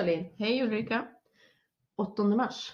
Charlene! 0.00 0.30
Hej 0.38 0.62
Ulrika! 0.62 1.08
8 1.96 2.24
mars. 2.24 2.72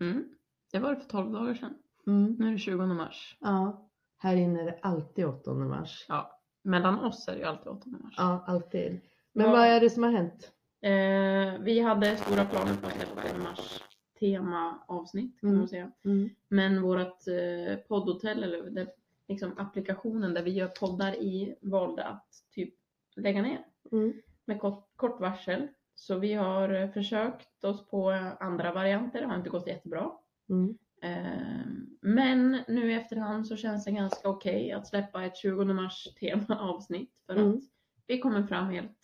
Mm. 0.00 0.28
Det 0.72 0.78
var 0.78 0.94
det 0.94 1.00
för 1.00 1.08
12 1.08 1.32
dagar 1.32 1.54
sedan. 1.54 1.74
Mm. 2.06 2.36
Nu 2.38 2.48
är 2.48 2.52
det 2.52 2.58
20 2.58 2.86
mars. 2.86 3.36
Ja, 3.40 3.88
här 4.18 4.36
inne 4.36 4.60
är 4.60 4.64
det 4.64 4.78
alltid 4.82 5.24
8 5.26 5.54
mars. 5.54 6.06
Ja, 6.08 6.40
mellan 6.62 6.98
oss 6.98 7.28
är 7.28 7.32
det 7.32 7.38
ju 7.38 7.44
alltid 7.44 7.68
8 7.68 7.88
mars. 7.90 8.14
Ja, 8.16 8.44
alltid. 8.46 9.00
Men 9.32 9.46
Ja. 9.46 9.52
vad 9.52 9.60
är 9.66 9.80
det 9.80 9.90
som 9.90 10.02
har 10.02 10.10
hänt? 10.10 10.52
Eh, 10.80 11.62
vi 11.64 11.80
hade 11.80 12.16
stora 12.16 12.44
planer 12.44 12.74
på 12.74 12.86
att 12.86 12.92
släppa 12.92 13.22
8 13.28 13.38
mars 13.38 13.82
temaavsnitt 14.20 15.40
kan 15.40 15.48
Mm. 15.48 15.58
man 15.58 15.68
säga. 15.68 15.90
Mm. 16.04 16.30
Men 16.48 16.82
vårt 16.82 17.28
eh, 17.28 17.76
poddhotell 17.88 18.42
eller 18.44 18.70
det, 18.70 18.86
liksom 19.28 19.58
applikationen 19.58 20.34
där 20.34 20.42
vi 20.42 20.50
gör 20.50 20.68
poddar 20.68 21.14
i 21.14 21.54
valde 21.62 22.04
att 22.04 22.28
typ 22.54 22.74
lägga 23.16 23.42
ner 23.42 23.64
Mm. 23.92 24.12
med 24.44 24.60
kort, 24.60 24.88
kort 24.96 25.20
varsel. 25.20 25.68
Så 26.00 26.18
vi 26.18 26.34
har 26.34 26.68
eh, 26.74 26.90
försökt 26.90 27.64
oss 27.64 27.86
på 27.88 28.10
andra 28.40 28.72
varianter, 28.72 29.20
det 29.20 29.26
har 29.26 29.36
inte 29.36 29.50
gått 29.50 29.66
jättebra. 29.66 30.10
Mm. 30.48 30.78
Eh, 31.02 31.66
Men 32.00 32.58
nu 32.68 32.90
i 32.92 32.94
efterhand 32.94 33.46
så 33.46 33.56
känns 33.56 33.84
det 33.84 33.90
ganska 33.90 34.28
okej 34.28 34.72
att 34.72 34.86
släppa 34.86 35.24
ett 35.24 35.36
20 35.36 35.64
mars 35.64 36.08
temaavsnitt 36.20 37.10
för 37.26 37.36
Mm. 37.36 37.50
att 37.52 37.62
vi 38.06 38.18
kommer 38.20 38.42
fram 38.42 38.66
helt 38.70 38.98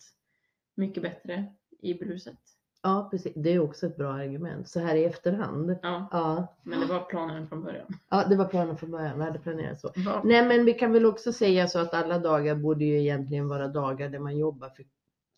mycket 0.75 1.03
bättre 1.03 1.45
i 1.81 1.93
bruset. 1.93 2.37
Ja, 2.83 3.07
precis. 3.11 3.33
Det 3.35 3.49
är 3.49 3.59
också 3.59 3.85
ett 3.87 3.97
bra 3.97 4.13
argument. 4.13 4.69
Så 4.69 4.79
här 4.79 4.95
i 4.95 5.03
efterhand. 5.05 5.75
Ja, 5.81 6.07
Ja, 6.11 6.47
men 6.63 6.79
det 6.79 6.85
var 6.85 6.99
planen 6.99 7.47
från 7.47 7.63
början. 7.63 7.87
ja 8.09 8.25
det 8.29 8.35
var 8.35 8.45
planen 8.45 8.77
från 8.77 8.91
början. 8.91 9.17
Vi 9.19 9.23
hade 9.25 9.39
planerat 9.39 9.79
så. 9.81 9.91
Va? 10.05 10.21
Nej, 10.23 10.45
men 10.47 10.65
vi 10.65 10.73
kan 10.73 10.91
väl 10.93 11.05
också 11.05 11.33
säga 11.33 11.67
så 11.67 11.79
att 11.79 11.93
alla 11.93 12.19
dagar 12.19 12.55
borde 12.55 12.85
ju 12.85 12.99
egentligen 13.01 13.47
vara 13.47 13.67
dagar 13.67 14.09
där 14.09 14.19
man 14.19 14.37
jobbar 14.37 14.69
för 14.69 14.85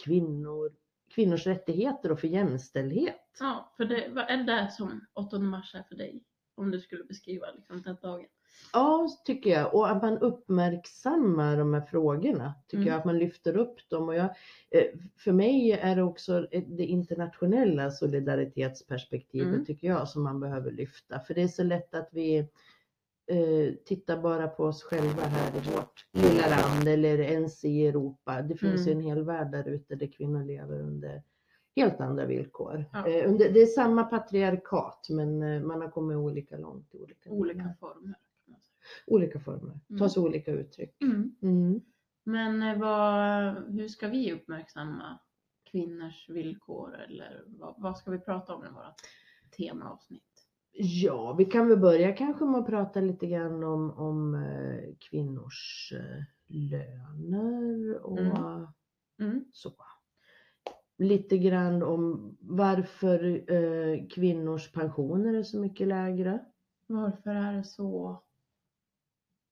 kvinnor, 0.04 0.72
kvinnors 1.10 1.48
rättigheter 1.48 2.12
och 2.12 2.20
för 2.20 2.28
jämställdhet. 2.28 3.22
Ja, 3.40 3.74
för 3.78 3.86
det, 3.86 4.08
vad 4.10 4.30
är 4.30 4.38
det 4.38 4.44
där 4.44 4.68
som 4.68 5.06
8 5.14 5.40
mars 5.40 5.76
är 5.76 5.84
för 5.84 5.96
dig? 5.96 6.24
Om 6.56 6.72
du 6.72 6.80
skulle 6.80 7.04
beskriva 7.04 7.46
liksom 7.56 7.82
den 7.82 7.98
dagen. 8.02 8.26
Ja, 8.74 9.08
tycker 9.26 9.50
jag. 9.50 9.76
Och 9.76 9.90
att 9.92 10.02
man 10.02 10.18
uppmärksammar 10.18 11.58
de 11.58 11.74
här 11.74 11.82
frågorna. 11.82 12.54
Tycker 12.68 12.78
Mm. 12.82 12.88
jag 12.88 12.98
att 13.00 13.06
man 13.06 13.18
lyfter 13.20 13.58
upp 13.58 13.90
dem. 13.90 14.08
Och 14.10 14.16
jag, 14.16 14.26
eh, 14.70 14.84
för 15.18 15.32
mig 15.32 15.72
är 15.72 15.96
det 15.96 16.04
också 16.04 16.48
ett- 16.52 16.78
det 16.78 16.86
internationella 16.86 17.92
solidaritetsperspektivet 17.92 19.48
Mm. 19.54 19.66
tycker 19.66 19.88
jag 19.88 20.08
som 20.10 20.24
man 20.24 20.40
behöver 20.40 20.72
lyfta. 20.72 21.20
För 21.20 21.34
det 21.34 21.42
är 21.42 21.48
så 21.48 21.64
lätt 21.64 21.94
att 21.96 22.10
vi 22.12 22.48
eh, 23.28 23.74
tittar 23.86 24.22
bara 24.22 24.48
på 24.48 24.64
oss 24.64 24.84
själva 24.84 25.22
här 25.22 25.56
i 25.56 25.60
vårt 25.76 26.06
lilla 26.12 26.48
land 26.50 26.88
eller 26.88 27.20
ens 27.20 27.66
i 27.66 27.88
Europa. 27.88 28.42
Det 28.42 28.56
finns 28.56 28.88
ju 28.88 28.92
Mm. 28.92 28.98
en 29.04 29.10
hel 29.10 29.24
värld 29.24 29.52
där 29.52 29.68
ute 29.68 29.96
där 29.96 30.08
kvinnor 30.08 30.44
lever 30.46 30.80
under 30.80 31.24
helt 31.76 32.00
andra 32.00 32.26
villkor. 32.26 32.86
Ja. 32.94 33.08
Eh, 33.08 33.30
under, 33.30 33.50
det 33.52 33.62
är 33.62 33.66
samma 33.66 34.04
patriarkat 34.04 35.08
men 35.10 35.44
eh, 35.44 35.62
man 35.62 35.82
har 35.82 35.90
kommit 35.90 36.18
olika 36.18 36.58
långt 36.58 36.96
i 36.96 36.98
olika, 37.00 37.30
Olika 37.30 37.74
former. 37.80 38.16
Olika 39.08 39.40
former, 39.40 39.80
Mm. 39.90 40.00
tar 40.00 40.08
sig 40.08 40.24
olika 40.24 40.52
uttryck. 40.52 41.02
Mm. 41.02 41.36
Mm. 41.42 41.82
Men 42.24 42.64
eh, 42.64 42.78
vad, 42.80 43.56
hur 43.74 43.88
ska 43.88 44.08
vi 44.08 44.34
uppmärksamma 44.34 45.20
kvinnors 45.72 46.30
villkor 46.30 46.96
eller 46.96 47.44
vad, 47.48 47.76
vad 47.78 47.98
ska 47.98 48.12
vi 48.12 48.20
prata 48.20 48.56
om 48.56 48.64
i 48.66 48.68
vårt 48.70 48.96
temaavsnitt? 49.58 50.37
Ja, 50.80 51.34
vi 51.34 51.46
kan 51.46 51.68
väl 51.70 51.80
börja 51.80 52.14
kanske 52.16 52.46
med 52.46 52.60
att 52.60 52.66
prata 52.66 53.00
lite 53.00 53.28
grann 53.28 53.64
om, 53.64 53.92
om 53.92 54.36
eh, 54.36 54.96
kvinnors 55.00 55.94
eh, 55.96 56.24
löner 56.48 58.00
och 58.06 58.20
Mm. 58.20 58.68
Mm. 59.20 59.46
så. 59.52 59.74
Lite 60.98 61.38
grann 61.38 61.84
om 61.84 62.38
varför 62.40 63.52
eh, 63.54 64.08
kvinnors 64.08 64.72
pensioner 64.72 65.34
är 65.34 65.44
så 65.44 65.60
mycket 65.60 65.88
lägre. 65.88 66.46
Varför 66.88 67.30
är 67.30 67.54
det 67.54 67.64
så? 67.64 68.24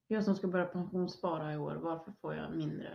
Jag 0.07 0.23
som 0.23 0.35
ska 0.35 0.47
börja 0.47 0.65
pensionsspara 0.65 1.53
i 1.53 1.57
år, 1.57 1.75
varför 1.75 2.11
får 2.21 2.35
jag 2.35 2.55
mindre 2.55 2.87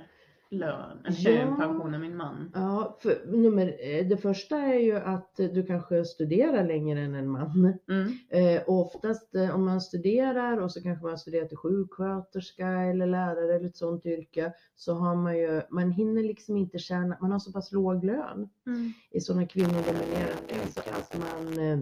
lön 0.50 0.98
Ja. 1.18 1.56
pension 1.58 1.94
än 1.94 2.00
min 2.00 2.16
man? 2.16 2.50
Ja, 2.54 2.96
för 3.00 3.22
nummer, 3.26 3.76
eh, 3.80 4.06
det 4.06 4.16
första 4.16 4.56
är 4.58 4.78
ju 4.78 4.96
att 4.96 5.36
du 5.36 5.66
kanske 5.66 6.04
studerar 6.04 6.64
längre 6.64 7.00
än 7.00 7.14
en 7.14 7.28
man. 7.28 7.72
Mm. 7.88 8.12
Eh, 8.28 8.62
oftast 8.66 9.34
eh, 9.34 9.54
om 9.54 9.64
man 9.64 9.80
studerar 9.80 10.56
och 10.60 10.72
så 10.72 10.82
kanske 10.82 11.06
man 11.06 11.18
studerar 11.18 11.46
till 11.46 11.56
sjuksköterska 11.56 12.68
eller 12.68 13.06
lärare 13.06 13.54
eller 13.54 13.66
ett 13.68 13.76
sånt 13.76 14.06
yrke 14.06 14.52
så 14.76 14.94
har 14.94 15.14
man 15.14 15.38
ju, 15.38 15.62
man 15.70 15.90
hinner 15.90 16.22
liksom 16.22 16.56
inte 16.56 16.78
tjäna, 16.78 17.16
man 17.20 17.32
har 17.32 17.38
så 17.38 17.52
pass 17.52 17.72
låg 17.72 18.04
lön 18.04 18.48
Mm. 18.66 18.92
i 19.10 19.20
sådana 19.20 19.46
kvinnodominerade 19.46 20.66
så 20.74 20.80
att 20.80 21.16
man, 21.18 21.58
eh, 21.58 21.78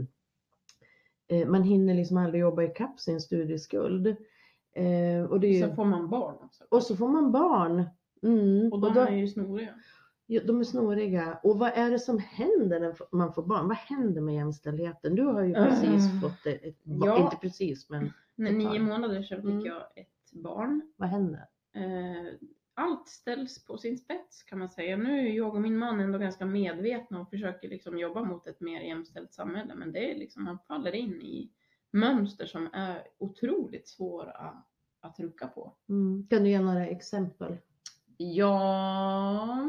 eh, 1.41 1.49
man 1.49 1.63
hinner 1.63 1.95
liksom 1.95 2.17
aldrig 2.17 2.41
jobba 2.41 2.63
ikapp 2.63 3.01
sin 3.01 3.21
studieskuld. 3.21 4.07
Eh, 4.75 5.25
och, 5.31 5.41
det 5.41 5.47
är 5.47 5.53
ju, 5.53 5.69
Så 5.69 5.75
får 5.75 5.85
man 5.85 6.09
barn 6.11 6.35
också. 6.45 6.65
och 6.69 6.83
så 6.83 6.97
får 6.97 7.09
man 7.09 7.33
barn. 7.33 7.85
Mm, 8.23 8.73
Och 8.73 8.81
de 8.81 8.95
då- 8.95 9.01
är 9.01 9.17
ju 9.17 9.29
snoriga. 9.29 9.75
Ja, 10.27 10.41
de 10.45 10.61
är 10.61 10.65
snoriga. 10.65 11.39
Och 11.43 11.59
vad 11.59 11.71
är 11.75 11.91
det 11.91 11.99
som 11.99 12.19
händer 12.19 12.81
när 12.81 12.95
man 13.17 13.33
får 13.33 13.43
barn? 13.43 13.69
Vad 13.69 13.77
händer 13.77 14.21
med 14.21 14.35
jämställdheten? 14.35 15.15
Du 15.15 15.23
har 15.25 15.43
ju 15.43 15.55
precis 15.55 16.07
Mm. 16.11 16.21
fått 16.21 16.47
ett. 16.47 16.77
Ja. 16.83 17.25
Inte 17.25 17.37
precis, 17.37 17.91
men 17.91 18.13
När 18.35 18.53
nio 18.53 18.79
månader 18.79 19.23
sedan 19.23 19.43
fick 19.43 19.51
Mm. 19.51 19.65
jag 19.67 19.83
ett 19.95 20.33
barn. 20.33 20.93
vad 20.97 21.09
händer? 21.09 21.45
Eh, 21.73 22.33
Allt 22.81 23.09
ställs 23.09 23.65
på 23.65 23.79
sin 23.79 23.99
spets 23.99 24.43
kan 24.43 24.59
man 24.59 24.69
säga. 24.69 24.97
Nu 24.97 25.19
är 25.29 25.33
jag 25.33 25.55
och 25.55 25.61
min 25.61 25.77
man 25.79 26.01
ändå 26.01 26.19
ganska 26.19 26.47
medvetna 26.47 27.21
och 27.21 27.31
försöker 27.31 27.69
liksom 27.69 27.99
jobba 27.99 28.25
mot 28.25 28.47
ett 28.47 28.61
mer 28.61 28.81
jämställt 28.81 29.33
samhälle. 29.35 29.75
Men 29.75 29.93
det 29.93 30.13
är 30.15 30.19
liksom, 30.19 30.45
man 30.45 30.59
faller 30.59 30.95
in 30.95 31.23
i 31.23 31.51
mönster 31.91 32.47
som 32.47 32.69
är 32.73 33.03
otroligt 33.19 33.89
svåra 33.89 34.57
att 35.01 35.21
rucka 35.21 35.47
på. 35.47 35.73
Mm. 35.89 36.27
Kan 36.31 36.43
du 36.45 36.51
ge 36.51 36.61
några 36.61 36.87
exempel? 36.87 37.57
Ja, 38.21 39.69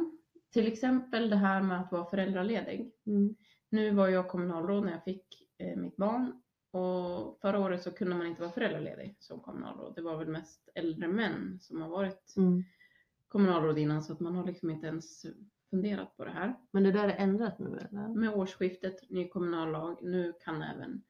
till 0.54 0.68
exempel 0.68 1.30
det 1.30 1.36
här 1.36 1.62
med 1.62 1.80
att 1.82 1.92
vara 1.92 2.06
föräldraledig. 2.06 2.92
Mm. 3.06 3.36
Nu 3.70 3.92
var 3.92 4.08
jag 4.08 4.28
kommunalråd 4.28 4.86
när 4.86 4.92
jag 4.92 5.04
fick 5.04 5.26
eh, 5.58 5.78
mitt 5.78 5.96
barn 5.98 6.42
och 6.72 7.40
förra 7.42 7.60
året 7.60 7.84
så 7.84 7.92
kunde 7.92 8.16
man 8.16 8.28
inte 8.28 8.42
vara 8.42 8.52
föräldraledig 8.52 9.16
som 9.20 9.40
kommunalråd. 9.40 9.96
Det 9.96 10.02
var 10.02 10.18
väl 10.18 10.28
mest 10.28 10.70
äldre 10.76 11.08
män 11.08 11.58
som 11.62 11.82
har 11.82 11.90
varit 11.90 12.34
Mm. 12.38 12.64
kommunalråd 13.28 13.78
innan 13.78 14.04
så 14.04 14.14
att 14.14 14.20
man 14.20 14.36
har 14.36 14.46
liksom 14.46 14.70
inte 14.70 14.88
ens 14.88 15.26
funderat 15.70 16.18
på 16.18 16.26
det 16.26 16.32
här. 16.32 16.56
Men 16.72 16.84
det 16.84 16.92
där 16.92 17.08
är 17.08 17.18
ändrat 17.18 17.60
nu 17.60 17.88
eller? 17.90 18.08
Med 18.08 18.34
årsskiftet, 18.36 19.10
ny 19.10 19.30
kommunallag, 19.30 20.00
nu 20.02 20.34
kan 20.46 20.62
även 20.62 21.04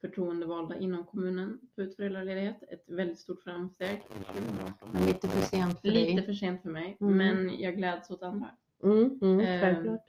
förtroendevalda 0.00 0.76
inom 0.78 1.04
kommunen 1.06 1.60
få 1.74 1.82
ut 1.82 1.96
föräldraledighet. 1.96 2.62
Ett 2.62 2.84
väldigt 2.88 3.18
stort 3.18 3.42
framsteg. 3.42 4.02
2018. 4.26 4.88
Men 4.92 5.06
lite 5.06 5.28
för 5.28 5.40
sent 5.40 5.80
för 5.80 5.88
Lite 5.88 6.12
dig. 6.16 6.26
för 6.26 6.32
sent 6.32 6.62
för 6.62 6.70
mig, 6.70 6.96
Mm. 7.00 7.16
men 7.16 7.60
jag 7.60 7.76
gläds 7.76 8.10
åt 8.10 8.22
andra. 8.22 8.50
Mm, 8.82 9.18
mm, 9.22 9.60
självklart. 9.60 10.04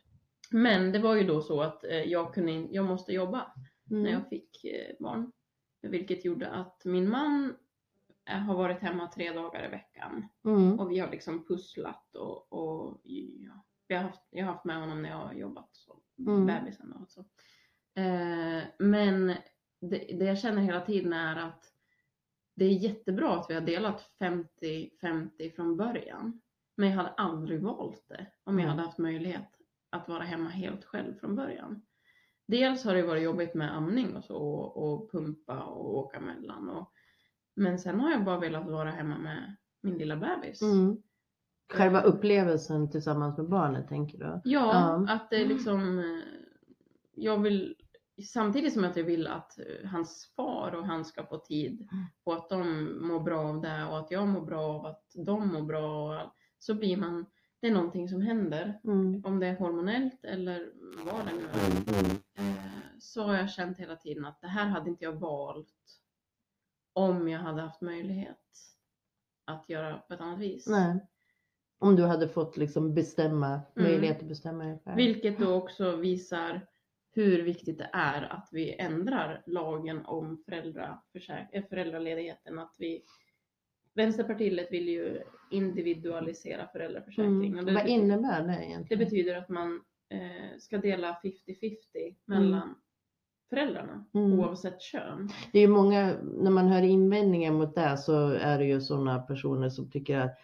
Men 0.51 0.91
det 0.91 0.99
var 0.99 1.15
ju 1.15 1.23
då 1.23 1.41
så 1.41 1.61
att 1.61 1.83
eh, 1.83 1.91
jag, 2.03 2.33
kunde, 2.33 2.51
jag 2.51 2.85
måste 2.85 3.13
jobba 3.13 3.51
när 3.83 3.99
Mm. 3.99 4.11
jag 4.13 4.29
fick 4.29 4.63
eh, 4.65 4.95
barn. 4.99 5.31
Vilket 5.81 6.25
gjorde 6.25 6.47
att 6.49 6.85
min 6.85 7.09
man 7.09 7.55
eh, 8.29 8.37
har 8.37 8.55
varit 8.55 8.79
hemma 8.79 9.07
tre 9.07 9.31
dagar 9.31 9.65
i 9.65 9.69
veckan. 9.69 10.27
Mm. 10.45 10.79
Och 10.79 10.91
vi 10.91 10.99
har 10.99 11.11
liksom 11.11 11.45
pusslat 11.45 12.15
och, 12.15 12.53
och 12.53 13.01
ja, 13.03 13.63
vi 13.87 13.95
har 13.95 14.03
haft, 14.03 14.21
jag 14.29 14.45
har 14.45 14.53
haft 14.53 14.65
med 14.65 14.79
honom 14.79 15.01
när 15.01 15.09
jag 15.09 15.17
har 15.17 15.33
jobbat 15.33 15.69
så, 15.71 15.99
Mm. 16.19 16.45
bebisen. 16.45 16.91
Och 16.93 17.09
så. 17.09 17.19
Eh, 18.01 18.63
men 18.79 19.33
det, 19.79 19.97
det 20.19 20.25
jag 20.25 20.39
känner 20.39 20.61
hela 20.61 20.81
tiden 20.81 21.13
är 21.13 21.35
att 21.35 21.63
det 22.55 22.65
är 22.65 22.69
jättebra 22.69 23.33
att 23.39 23.45
vi 23.49 23.53
har 23.53 23.61
delat 23.61 24.09
50-50 24.19 25.55
från 25.55 25.77
början. 25.77 26.41
Men 26.77 26.89
jag 26.89 26.95
hade 26.97 27.09
aldrig 27.09 27.61
valt 27.61 28.05
det 28.07 28.27
om 28.43 28.59
jag 28.59 28.63
Mm. 28.65 28.69
hade 28.69 28.87
haft 28.87 28.97
möjlighet 28.97 29.47
att 29.89 30.07
vara 30.07 30.23
hemma 30.23 30.49
helt 30.49 30.85
själv 30.85 31.19
från 31.19 31.35
början. 31.35 31.81
Dels 32.47 32.83
har 32.85 32.93
det 32.95 33.03
varit 33.03 33.23
jobbigt 33.23 33.53
med 33.53 33.75
amning 33.75 34.15
och 34.15 34.23
så 34.23 34.35
och, 34.37 34.93
och 34.93 35.11
pumpa 35.11 35.63
och 35.63 35.97
åka 35.97 36.19
mellan. 36.19 36.69
Och, 36.69 36.91
men 37.55 37.79
sen 37.79 37.99
har 37.99 38.11
jag 38.11 38.23
bara 38.25 38.39
velat 38.39 38.65
vara 38.65 38.91
hemma 38.91 39.17
med 39.17 39.55
min 39.81 39.97
lilla 39.97 40.15
bebis. 40.15 40.61
Mm. 40.61 40.97
Själva 41.73 42.01
upplevelsen 42.01 42.91
tillsammans 42.91 43.37
med 43.37 43.49
barnet 43.49 43.87
tänker 43.89 44.17
du? 44.17 44.25
Ja, 44.25 44.41
Ja. 44.43 45.05
att 45.13 45.29
det 45.29 45.35
är 45.41 45.45
liksom, 45.45 45.99
eh, 45.99 46.23
jag 47.15 47.37
vill, 47.41 47.75
samtidigt 48.23 48.73
som 48.73 48.83
att 48.83 48.97
jag 48.97 49.03
vill 49.03 49.27
att 49.27 49.59
eh, 49.59 49.89
hans 49.89 50.33
far 50.35 50.71
och 50.75 50.85
han 50.85 51.05
ska 51.05 51.25
få 51.25 51.37
tid 51.37 51.87
Mm. 51.91 52.05
och 52.23 52.33
att 52.33 52.49
de 52.49 52.89
mår 53.07 53.19
bra 53.19 53.39
av 53.39 53.61
det 53.61 53.85
och 53.85 53.99
att 53.99 54.11
jag 54.11 54.27
mår 54.27 54.41
bra 54.41 54.63
av 54.63 54.85
att 54.85 55.11
de 55.15 55.47
mår 55.53 55.61
bra 55.61 56.03
och 56.07 56.15
all- 56.19 56.29
så 56.59 56.73
blir 56.73 56.97
man, 56.97 57.25
det 57.61 57.67
är 57.67 57.71
någonting 57.71 58.09
som 58.09 58.21
händer. 58.21 58.79
Mm. 58.83 59.21
Om 59.25 59.39
det 59.39 59.47
är 59.47 59.55
hormonellt 59.57 60.23
eller 60.25 60.71
vad 61.05 61.25
det 61.25 61.31
nu 61.33 61.43
är. 61.53 61.99
Mm. 61.99 62.57
Eh, 62.57 62.71
Så 62.99 63.23
har 63.23 63.35
jag 63.35 63.49
känt 63.49 63.77
hela 63.77 63.95
tiden 63.95 64.25
att 64.25 64.41
det 64.41 64.47
här 64.47 64.65
hade 64.65 64.89
inte 64.89 65.03
jag 65.05 65.13
valt 65.13 65.73
om 66.93 67.27
jag 67.27 67.39
hade 67.39 67.61
haft 67.61 67.81
möjlighet 67.81 68.37
att 69.45 69.69
göra 69.69 69.97
på 69.97 70.13
ett 70.13 70.21
annat 70.21 70.39
vis. 70.39 70.67
Nej. 70.67 70.99
Om 71.79 71.95
du 71.95 72.03
hade 72.05 72.27
fått 72.27 72.57
liksom 72.57 72.93
bestämma, 72.93 73.47
Mm. 73.47 73.61
möjlighet 73.91 74.19
att 74.21 74.27
bestämma. 74.27 74.77
Vilket 74.95 75.39
då 75.39 75.53
också 75.53 75.95
visar 75.95 76.67
hur 77.17 77.43
viktigt 77.43 77.77
det 77.77 77.89
är 77.93 78.21
att 78.33 78.49
vi 78.51 78.75
ändrar 78.79 79.43
lagen 79.45 80.05
om 80.05 80.43
eh, 81.51 81.63
föräldraledigheten. 81.69 82.59
Att 82.59 82.75
vi, 82.77 83.03
Vänsterpartiet 83.93 84.71
vill 84.71 84.89
ju 84.89 85.21
individualisera 85.51 86.67
föräldraförsäkringen. 86.67 87.53
Mm. 87.53 87.65
Det, 87.65 87.73
Vad 87.73 87.87
innebär 87.87 88.41
det 88.41 88.47
det 88.47 88.65
egentligen? 88.65 89.03
betyder 89.03 89.35
att 89.35 89.49
man 89.49 89.81
eh, 90.09 90.57
ska 90.59 90.77
dela 90.77 91.19
50-50 91.23 92.15
mellan 92.25 92.75
föräldrarna 93.49 94.05
Mm. 94.13 94.39
oavsett 94.39 94.81
kön. 94.81 95.29
Det 95.51 95.57
är 95.59 95.61
ju 95.61 95.67
många, 95.67 96.15
när 96.23 96.51
man 96.51 96.67
hör 96.67 96.81
invändningar 96.81 97.51
mot 97.51 97.75
det 97.75 97.97
så 97.97 98.29
är 98.29 98.57
det 98.57 98.65
ju 98.65 98.81
sådana 98.81 99.19
personer 99.19 99.69
som 99.69 99.91
tycker 99.91 100.17
att 100.19 100.37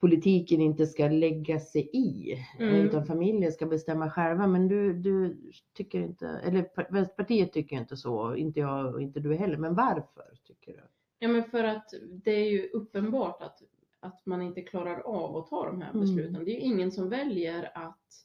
politiken 0.00 0.60
inte 0.60 0.86
ska 0.86 1.08
lägga 1.08 1.60
sig 1.60 1.90
i 1.92 2.34
Mm. 2.58 2.74
utan 2.74 3.06
familjen 3.06 3.52
ska 3.52 3.66
bestämma 3.66 4.10
själva. 4.10 4.46
Men 4.46 4.68
du, 4.68 4.92
du 4.92 5.42
tycker 5.74 6.00
inte, 6.00 6.28
eller 6.28 6.62
pa- 6.62 6.86
Vänsterpartiet 6.90 7.52
tycker 7.52 7.76
inte 7.76 7.96
så, 7.96 8.34
inte 8.34 8.60
jag 8.60 8.94
och 8.94 9.02
inte 9.02 9.20
du 9.20 9.34
heller. 9.34 9.56
Men 9.56 9.74
varför 9.74 10.24
tycker 10.44 10.72
du? 10.72 10.82
Ja 11.18 11.28
men 11.28 11.44
för 11.44 11.64
att 11.64 11.90
det 12.10 12.30
är 12.30 12.50
ju 12.50 12.68
uppenbart 12.68 13.42
att, 13.42 13.62
att 14.00 14.26
man 14.26 14.42
inte 14.42 14.62
klarar 14.62 15.00
av 15.00 15.36
att 15.36 15.46
ta 15.46 15.66
de 15.66 15.80
här 15.82 15.90
Mm. 15.90 16.00
besluten. 16.00 16.44
Det 16.44 16.50
är 16.50 16.54
ju 16.54 16.60
ingen 16.60 16.92
som 16.92 17.08
väljer 17.08 17.70
att 17.74 18.24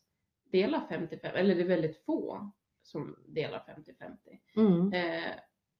dela 0.51 0.83
55, 0.89 1.31
eller 1.35 1.55
det 1.55 1.61
är 1.61 1.67
väldigt 1.67 2.05
få 2.05 2.51
som 2.83 3.15
delar 3.27 3.59
50-50. 3.59 4.39
Mm. 4.55 4.93
Eh, 4.93 5.31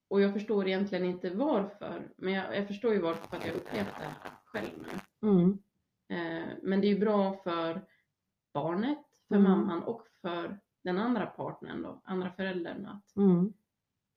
och 0.08 0.22
jag 0.22 0.34
förstår 0.34 0.68
egentligen 0.68 1.06
inte 1.06 1.30
varför, 1.30 2.12
men 2.18 2.34
jag, 2.34 2.58
jag 2.58 2.68
förstår 2.68 2.94
ju 2.94 3.00
varför 3.00 3.28
för 3.28 3.38
att 3.38 3.46
jag 3.46 3.56
upplevt 3.56 3.88
det 4.00 4.30
själv 4.46 4.70
nu. 5.22 5.30
Mm. 5.30 5.58
Eh, 6.12 6.48
men 6.62 6.82
det 6.82 6.88
är 6.92 7.00
bra 7.00 7.34
för 7.44 7.82
barnet, 8.54 9.00
för 9.28 9.36
Mm. 9.36 9.52
mamman 9.52 9.84
och 9.84 10.02
för 10.22 10.60
den 10.84 10.98
andra 10.98 11.26
partnern 11.26 11.82
då, 11.82 12.02
andra 12.04 12.32
föräldern 12.32 12.86
att 12.86 13.16
Mm. 13.18 13.54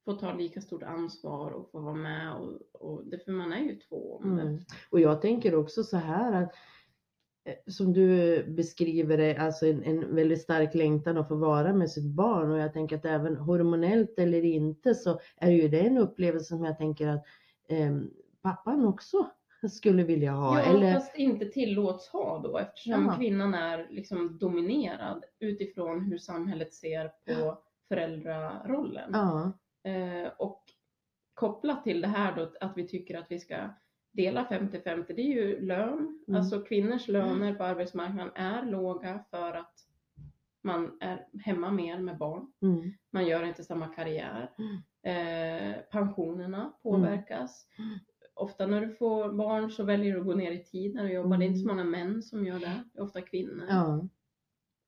få 0.04 0.12
ta 0.12 0.32
lika 0.32 0.60
stort 0.60 0.82
ansvar 0.82 1.50
och 1.50 1.70
få 1.70 1.80
vara 1.80 1.94
med 1.94 2.34
och, 2.34 2.52
och 2.72 3.04
det, 3.06 3.24
för 3.24 3.32
man 3.32 3.52
är 3.52 3.60
ju 3.60 3.76
två. 3.76 4.22
Mm. 4.24 4.58
Och 4.90 5.00
jag 5.00 5.22
tänker 5.22 5.54
också 5.54 5.82
så 5.84 5.96
här 5.96 6.42
att 6.42 6.52
eh, 7.44 7.54
som 7.72 7.92
du 7.92 8.44
beskriver 8.48 9.16
det, 9.16 9.36
alltså 9.36 9.66
en, 9.66 9.82
en 9.82 10.14
väldigt 10.14 10.42
stark 10.42 10.74
längtan 10.74 11.18
att 11.18 11.28
få 11.28 11.34
vara 11.36 11.72
med 11.72 11.90
sitt 11.90 12.14
barn 12.14 12.50
och 12.50 12.58
jag 12.58 12.72
tänker 12.72 12.96
att 12.96 13.04
även 13.04 13.36
hormonellt 13.36 14.18
eller 14.18 14.44
inte 14.44 14.94
så 14.94 15.20
är 15.36 15.50
ju 15.50 15.68
det 15.68 15.80
en 15.80 15.98
upplevelse 15.98 16.44
som 16.46 16.64
jag 16.64 16.78
tänker 16.78 17.08
att 17.08 17.24
eh, 17.68 17.96
pappan 18.42 18.84
också 18.86 19.30
skulle 19.68 20.02
vilja 20.04 20.32
ha. 20.32 20.58
Ja, 20.60 20.64
eller, 20.64 20.92
fast 20.94 21.16
inte 21.18 21.46
tillåts 21.46 22.08
ha 22.08 22.38
då 22.38 22.58
eftersom 22.58 23.04
Jaha. 23.06 23.16
kvinnan 23.16 23.54
är 23.54 23.86
liksom 23.90 24.38
dominerad 24.38 25.24
utifrån 25.38 26.00
hur 26.04 26.18
samhället 26.18 26.74
ser 26.74 27.08
på 27.26 27.58
föräldrarollen. 27.88 29.10
ja, 29.12 29.52
Eh, 29.86 30.28
och 30.38 30.62
kopplat 31.34 31.84
till 31.84 32.00
det 32.00 32.08
här 32.08 32.36
då 32.36 32.52
att 32.60 32.76
vi 32.76 32.88
tycker 32.88 33.18
att 33.18 33.26
vi 33.28 33.38
ska 33.38 33.56
dela 34.12 34.44
50-50, 34.44 35.04
det 35.08 35.22
är 35.22 35.34
ju 35.34 35.60
lön. 35.60 36.24
Mm. 36.28 36.40
Alltså 36.40 36.60
kvinnors 36.60 37.08
löner 37.08 37.54
på 37.54 37.64
arbetsmarknaden 37.64 38.32
är 38.34 38.66
låga 38.66 39.24
för 39.30 39.52
att 39.52 39.74
man 40.62 40.98
är 41.00 41.26
hemma 41.44 41.70
mer 41.70 41.98
med 41.98 42.18
barn. 42.18 42.52
mm, 42.62 42.92
Man 43.10 43.26
gör 43.26 43.42
inte 43.44 43.64
samma 43.64 43.86
karriär. 43.86 44.50
Mm. 44.58 44.76
Eh, 45.02 45.76
pensionerna 45.90 46.72
påverkas. 46.82 47.66
Mm. 48.36 48.44
Ofta 48.46 48.66
när 48.66 48.80
du 48.80 48.90
får 48.94 49.32
barn 49.32 49.70
så 49.70 49.84
väljer 49.84 50.12
du 50.14 50.20
att 50.20 50.26
gå 50.26 50.34
ner 50.34 50.52
i 50.52 50.64
tid 50.64 50.94
när 50.94 51.04
du 51.04 51.12
jobbar. 51.12 51.38
Det 51.38 51.44
är 51.44 51.46
inte 51.46 51.58
så 51.60 51.70
Mm. 51.70 51.76
många 51.76 51.90
män 51.90 52.22
som 52.22 52.46
gör 52.46 52.58
det. 52.58 52.84
Det 52.92 52.98
är 52.98 53.02
ofta 53.02 53.20
kvinnor. 53.20 53.66
ja, 53.68 54.08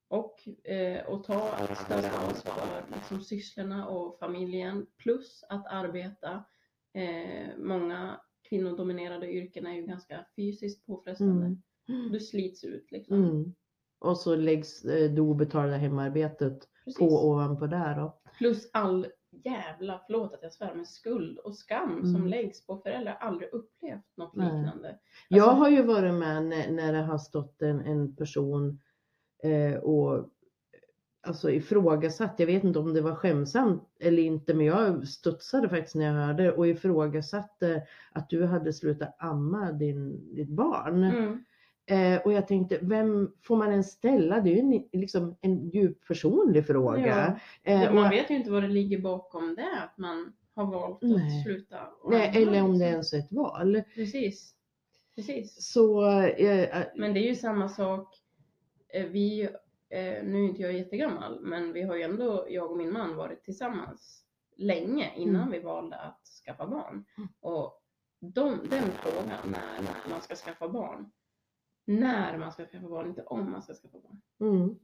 Och, 0.08 0.48
eh, 0.68 1.06
och 1.06 1.24
ta 1.24 1.58
ett 1.58 1.78
större 1.78 2.10
ansvar 2.10 2.52
för 2.54 2.82
liksom, 2.94 3.20
sysslorna 3.20 3.88
och 3.88 4.18
familjen. 4.18 4.86
Plus 4.98 5.44
att 5.48 5.66
arbeta. 5.66 6.44
Eh, 6.94 7.48
många 7.58 8.20
kvinnodominerade 8.48 9.32
yrken 9.32 9.66
är 9.66 9.74
ju 9.74 9.82
ganska 9.86 10.26
fysiskt 10.36 10.86
påfrestande. 10.86 11.56
mm, 11.88 12.12
Du 12.12 12.20
slits 12.20 12.64
ut 12.64 12.90
liksom. 12.92 13.24
mm. 13.24 13.54
Och 13.98 14.18
så 14.18 14.36
läggs 14.36 14.84
eh, 14.84 15.10
det 15.10 15.20
obetalda 15.20 15.76
hemarbetet 15.76 16.58
Precis. 16.84 16.98
på 16.98 17.28
ovanpå 17.28 17.66
där 17.66 17.96
då. 17.96 18.20
Plus 18.38 18.70
all 18.72 19.06
jävla, 19.44 20.00
förlåt 20.06 20.34
att 20.34 20.42
jag 20.42 20.52
svär, 20.52 20.72
men 20.74 20.86
skuld 20.86 21.38
och 21.38 21.54
skam 21.56 22.00
som 22.02 22.16
Mm. 22.16 22.28
läggs 22.28 22.66
på 22.66 22.76
föräldrar. 22.78 23.12
Jag 23.12 23.26
har 23.26 23.32
aldrig 23.32 23.50
upplevt 23.52 24.16
något 24.16 24.36
Nej. 24.36 24.46
liknande. 24.46 24.98
Jag 25.28 25.42
Alltså- 25.48 25.56
har 25.62 25.68
ju 25.70 25.82
varit 25.82 26.14
med 26.14 26.44
när, 26.44 26.70
när 26.70 26.92
det 26.92 26.98
har 27.02 27.18
stått 27.18 27.62
en, 27.62 27.80
en 27.80 28.16
person 28.16 28.80
eh, 29.42 29.78
och 29.78 30.28
alltså 31.26 31.50
ifrågasatt, 31.50 32.34
jag 32.38 32.46
vet 32.46 32.64
inte 32.64 32.78
om 32.78 32.94
det 32.94 33.00
var 33.00 33.14
skämsamt 33.14 33.82
eller 34.00 34.22
inte, 34.22 34.54
men 34.54 34.66
jag 34.66 35.08
studsade 35.08 35.68
faktiskt 35.68 35.94
när 35.94 36.04
jag 36.06 36.26
hörde 36.26 36.52
och 36.52 36.66
ifrågasatte 36.68 37.82
att 38.12 38.30
du 38.30 38.44
hade 38.44 38.72
slutat 38.72 39.16
amma 39.18 39.72
din, 39.72 40.34
ditt 40.34 40.48
barn. 40.48 41.04
Mm. 41.04 41.44
Eh, 41.86 42.20
och 42.24 42.32
jag 42.32 42.48
tänkte, 42.48 42.78
vem 42.82 43.32
får 43.42 43.56
man 43.56 43.70
ens 43.70 43.90
ställa? 43.90 44.40
Det 44.40 44.50
är 44.50 44.54
ju 44.54 44.60
en, 44.60 45.00
liksom 45.00 45.36
en 45.40 45.68
djup 45.70 46.06
personlig 46.06 46.66
fråga. 46.66 47.40
Eh, 47.62 47.82
Ja, 47.82 47.92
man 47.92 48.06
och- 48.06 48.12
vet 48.12 48.30
ju 48.30 48.34
inte 48.34 48.50
vad 48.50 48.62
det 48.62 48.68
ligger 48.68 48.98
bakom 48.98 49.54
det, 49.54 49.78
att 49.82 49.98
man 49.98 50.32
har 50.54 50.66
valt 50.66 51.04
att 51.04 51.10
Nej. 51.10 51.42
sluta. 51.44 51.76
och 52.02 52.10
nej, 52.10 52.42
eller 52.42 52.62
om 52.62 52.72
det 52.78 52.78
liksom. 52.78 52.82
ens 52.92 53.12
är 53.12 53.18
ett 53.18 53.32
val. 53.32 53.82
Precis. 53.94 54.52
Precis. 55.16 55.72
Så 55.72 56.10
eh, 56.20 56.82
Men 56.96 57.14
det 57.14 57.20
är 57.20 57.28
ju 57.28 57.34
samma 57.34 57.68
sak. 57.68 58.08
eh, 58.94 59.06
Vi, 59.06 59.42
eh, 59.88 60.24
nu 60.24 60.38
är 60.44 60.48
inte 60.48 60.62
jag 60.62 60.72
jättegammal, 60.72 61.40
men 61.40 61.72
vi 61.72 61.82
har 61.82 61.96
ju 61.96 62.02
ändå, 62.02 62.46
jag 62.50 62.70
och 62.70 62.76
min 62.76 62.92
man, 62.92 63.16
varit 63.16 63.44
tillsammans 63.44 64.22
länge 64.56 65.12
innan 65.16 65.36
Mm. 65.42 65.50
vi 65.52 65.58
valde 65.58 65.96
att 65.96 66.20
skaffa 66.44 66.66
barn. 66.66 67.04
Och 67.40 67.82
de, 68.20 68.58
den 68.70 68.82
frågan, 68.82 69.38
när 69.44 70.10
man 70.10 70.20
ska 70.20 70.34
skaffa 70.34 70.68
barn, 70.68 71.10
när 71.86 72.38
man 72.38 72.52
ska 72.52 72.66
skaffa 72.66 72.88
barn, 72.88 73.08
inte 73.08 73.22
om 73.22 73.50
man 73.50 73.62
ska 73.62 73.74
skaffa 73.74 73.98
barn. 73.98 74.20
mm, 74.40 74.78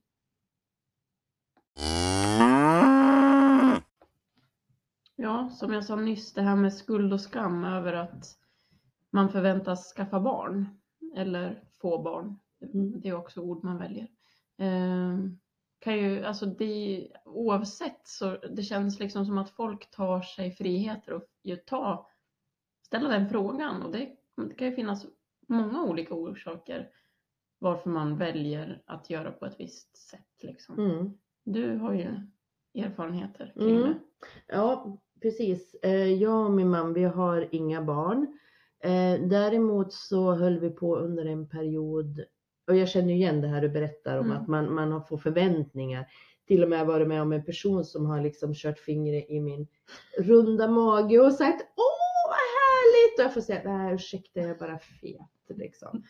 Ja, 5.16 5.50
som 5.50 5.72
jag 5.72 5.84
sa 5.84 5.96
nyss, 5.96 6.32
det 6.32 6.42
här 6.42 6.56
med 6.56 6.74
skuld 6.74 7.12
och 7.12 7.20
skam 7.20 7.64
över 7.64 7.92
att 7.92 8.38
man 9.10 9.28
förväntas 9.28 9.94
skaffa 9.96 10.20
barn 10.20 10.80
eller 11.16 11.64
få 11.80 12.02
barn. 12.02 12.38
Mm. 12.74 13.00
Det 13.00 13.08
är 13.08 13.14
också 13.14 13.40
ord 13.40 13.64
man 13.64 13.78
väljer. 13.78 14.08
Eh, 14.58 15.18
kan 15.78 15.98
ju, 15.98 16.24
alltså 16.24 16.46
det, 16.46 17.08
oavsett 17.24 18.00
så 18.08 18.36
det 18.36 18.62
känns 18.62 19.00
liksom 19.00 19.26
som 19.26 19.38
att 19.38 19.50
folk 19.50 19.90
tar 19.90 20.20
sig 20.20 20.50
friheter 20.50 21.12
och 21.12 21.24
ju 21.42 21.56
ta, 21.56 22.08
ställa 22.86 23.08
den 23.08 23.28
frågan 23.28 23.82
och 23.82 23.92
det, 23.92 24.16
det 24.48 24.54
kan 24.54 24.68
ju 24.68 24.74
finnas 24.74 25.06
många 25.52 25.82
olika 25.84 26.14
orsaker 26.14 26.88
varför 27.58 27.90
man 27.90 28.16
väljer 28.18 28.82
att 28.86 29.10
göra 29.10 29.30
på 29.32 29.46
ett 29.46 29.56
visst 29.58 29.96
sätt. 29.96 30.20
Liksom. 30.42 30.78
mm. 30.78 31.10
Du 31.44 31.76
har 31.76 31.92
ju 31.94 32.08
erfarenheter 32.84 33.52
kring 33.56 33.76
Mm. 33.76 33.88
det. 33.88 33.94
Ja, 34.46 34.98
precis. 35.22 35.74
Eh, 35.82 36.12
Jag 36.12 36.44
och 36.46 36.50
min 36.52 36.70
man, 36.70 36.92
vi 36.92 37.04
har 37.04 37.48
inga 37.50 37.82
barn. 37.82 38.38
Eh, 38.84 39.20
Däremot 39.28 39.92
så 39.92 40.32
höll 40.32 40.58
vi 40.60 40.70
på 40.70 40.96
under 40.96 41.24
en 41.24 41.48
period, 41.48 42.24
och 42.68 42.76
jag 42.76 42.88
känner 42.88 43.12
igen 43.12 43.40
det 43.40 43.48
här 43.48 43.60
du 43.60 43.68
berättar 43.68 44.18
om 44.18 44.26
Mm. 44.26 44.38
att 44.42 44.48
man, 44.48 44.74
man 44.74 44.92
har 44.92 45.00
får 45.00 45.18
förväntningar. 45.18 46.06
Till 46.46 46.62
och 46.62 46.68
med 46.68 46.86
varit 46.86 47.08
med 47.08 47.22
om 47.22 47.32
en 47.32 47.44
person 47.44 47.84
som 47.84 48.06
har 48.06 48.20
liksom 48.20 48.54
kört 48.54 48.78
fingret 48.78 49.30
i 49.30 49.40
min 49.40 49.66
runda 50.18 50.68
mage 50.68 51.18
och 51.20 51.32
sagt 51.32 51.62
Åh 51.76 51.91
fet 53.16 53.18
Och 53.18 53.24
jag 53.24 53.34
får 53.34 53.40
säga 53.40 53.62
nej 53.64 53.94
ursäkta 53.94 54.40
jag 54.40 54.50
är 54.50 54.54
bara 54.54 54.78
fet 54.78 55.58
liksom. 55.58 56.02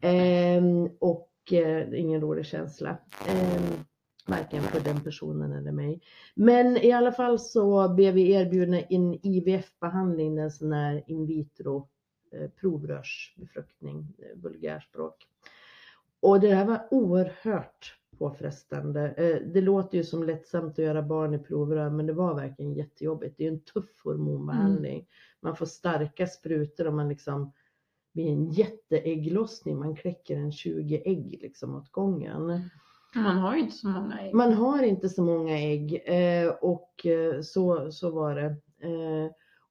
Ehm, 0.00 0.90
och 0.98 1.30
eh, 1.52 2.00
ingen 2.00 2.20
rolig 2.20 2.46
känsla. 2.46 2.98
Ehm, 3.28 3.84
varken 4.26 4.62
för 4.62 4.80
den 4.80 5.00
personen 5.00 5.52
eller 5.52 5.72
mig. 5.72 6.00
Men 6.34 6.76
i 6.76 6.92
alla 6.92 7.12
fall 7.12 7.38
så 7.38 7.88
blev 7.94 8.14
vi 8.14 8.32
erbjudna 8.32 8.80
en 8.80 9.26
IVF-behandling, 9.26 10.38
en 10.38 10.50
sån 10.50 10.72
här 10.72 11.02
in 11.06 11.26
vitro 11.26 11.88
eh, 12.32 12.50
provrörsbefruktning, 12.50 14.06
eh, 14.18 14.42
vulgärspråk. 14.42 15.26
Och 16.20 16.40
det 16.40 16.54
här 16.54 16.64
var 16.64 16.88
oerhört 16.90 17.99
påfrestande. 18.20 19.08
Eh, 19.16 19.46
Det 19.52 19.60
låter 19.60 19.98
ju 19.98 20.04
som 20.04 20.22
lättsamt 20.24 20.72
att 20.72 20.84
göra 20.84 21.02
barn 21.02 21.34
i 21.34 21.38
provrör, 21.38 21.90
men 21.90 22.06
det 22.06 22.12
var 22.12 22.34
verkligen 22.34 22.74
jättejobbigt. 22.74 23.34
Det 23.38 23.46
är 23.46 23.48
en 23.52 23.60
tuff 23.60 24.00
hormonbehandling. 24.04 25.06
Man 25.40 25.56
får 25.56 25.66
starka 25.66 26.26
sprutor 26.26 26.86
och 26.86 26.94
man 26.94 27.08
liksom 27.08 27.52
blir 28.14 28.28
en 28.28 28.50
jätteägglossning. 28.50 29.78
Man 29.78 29.96
kläcker 29.96 30.36
en 30.36 30.52
20 30.52 31.02
ägg 31.04 31.38
liksom 31.42 31.74
åt 31.74 31.92
gången. 31.92 32.60
Man 33.14 33.38
har 33.38 33.54
ju 33.54 33.60
inte 33.60 33.76
så 33.76 33.88
många 33.88 34.20
ägg. 34.20 34.34
Man 34.34 34.52
har 34.52 34.82
inte 34.82 35.08
så 35.08 35.22
många 35.22 35.58
ägg 35.58 36.02
eh, 36.06 36.48
och 36.60 37.06
eh, 37.06 37.40
så, 37.40 37.92
så 37.92 38.10
var 38.10 38.34
det. 38.34 38.56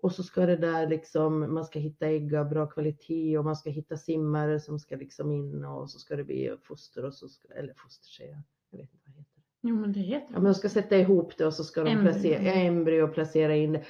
Och 0.02 0.12
så 0.12 0.24
ska 0.24 0.46
det 0.46 0.56
där 0.56 0.88
liksom, 0.88 1.54
man 1.54 1.66
ska 1.66 1.80
hitta 1.80 2.08
ägg 2.08 2.36
av 2.36 2.50
bra 2.50 2.68
kvalitet 2.68 3.38
och 3.38 3.46
man 3.46 3.56
ska 3.56 3.70
hitta 3.70 3.98
simmare 3.98 4.60
som 4.60 4.80
ska 4.80 4.96
liksom 4.96 5.32
in 5.32 5.66
och 5.66 5.90
så 5.90 6.00
ska 6.00 6.16
det 6.16 6.24
bli 6.24 6.56
foster 6.64 7.06
och 7.06 7.14
så 7.14 7.28
ska, 7.30 7.48
eller 7.54 7.74
foster 7.74 8.08
säger 8.10 8.32
jag, 8.32 8.78
vet 8.80 8.94
inte 8.94 9.04
vad 9.06 9.16
det 9.16 9.20
heter. 9.20 9.42
Jo 9.62 9.76
men 9.76 9.94
det 9.94 10.00
heter 10.00 10.28
Ja, 10.30 10.34
men 10.34 10.44
de 10.44 10.54
ska 10.56 10.70
sätta 10.70 10.98
ihop 10.98 11.38
det 11.38 11.46
och 11.46 11.54
så 11.54 11.64
ska 11.64 11.84
de 11.84 11.90
Embryo. 11.92 12.12
placera, 12.12 12.44
ja, 12.44 12.52
embryo 12.54 13.04
och 13.04 13.14
placera 13.14 13.56
in 13.56 13.74
det. 13.74 13.84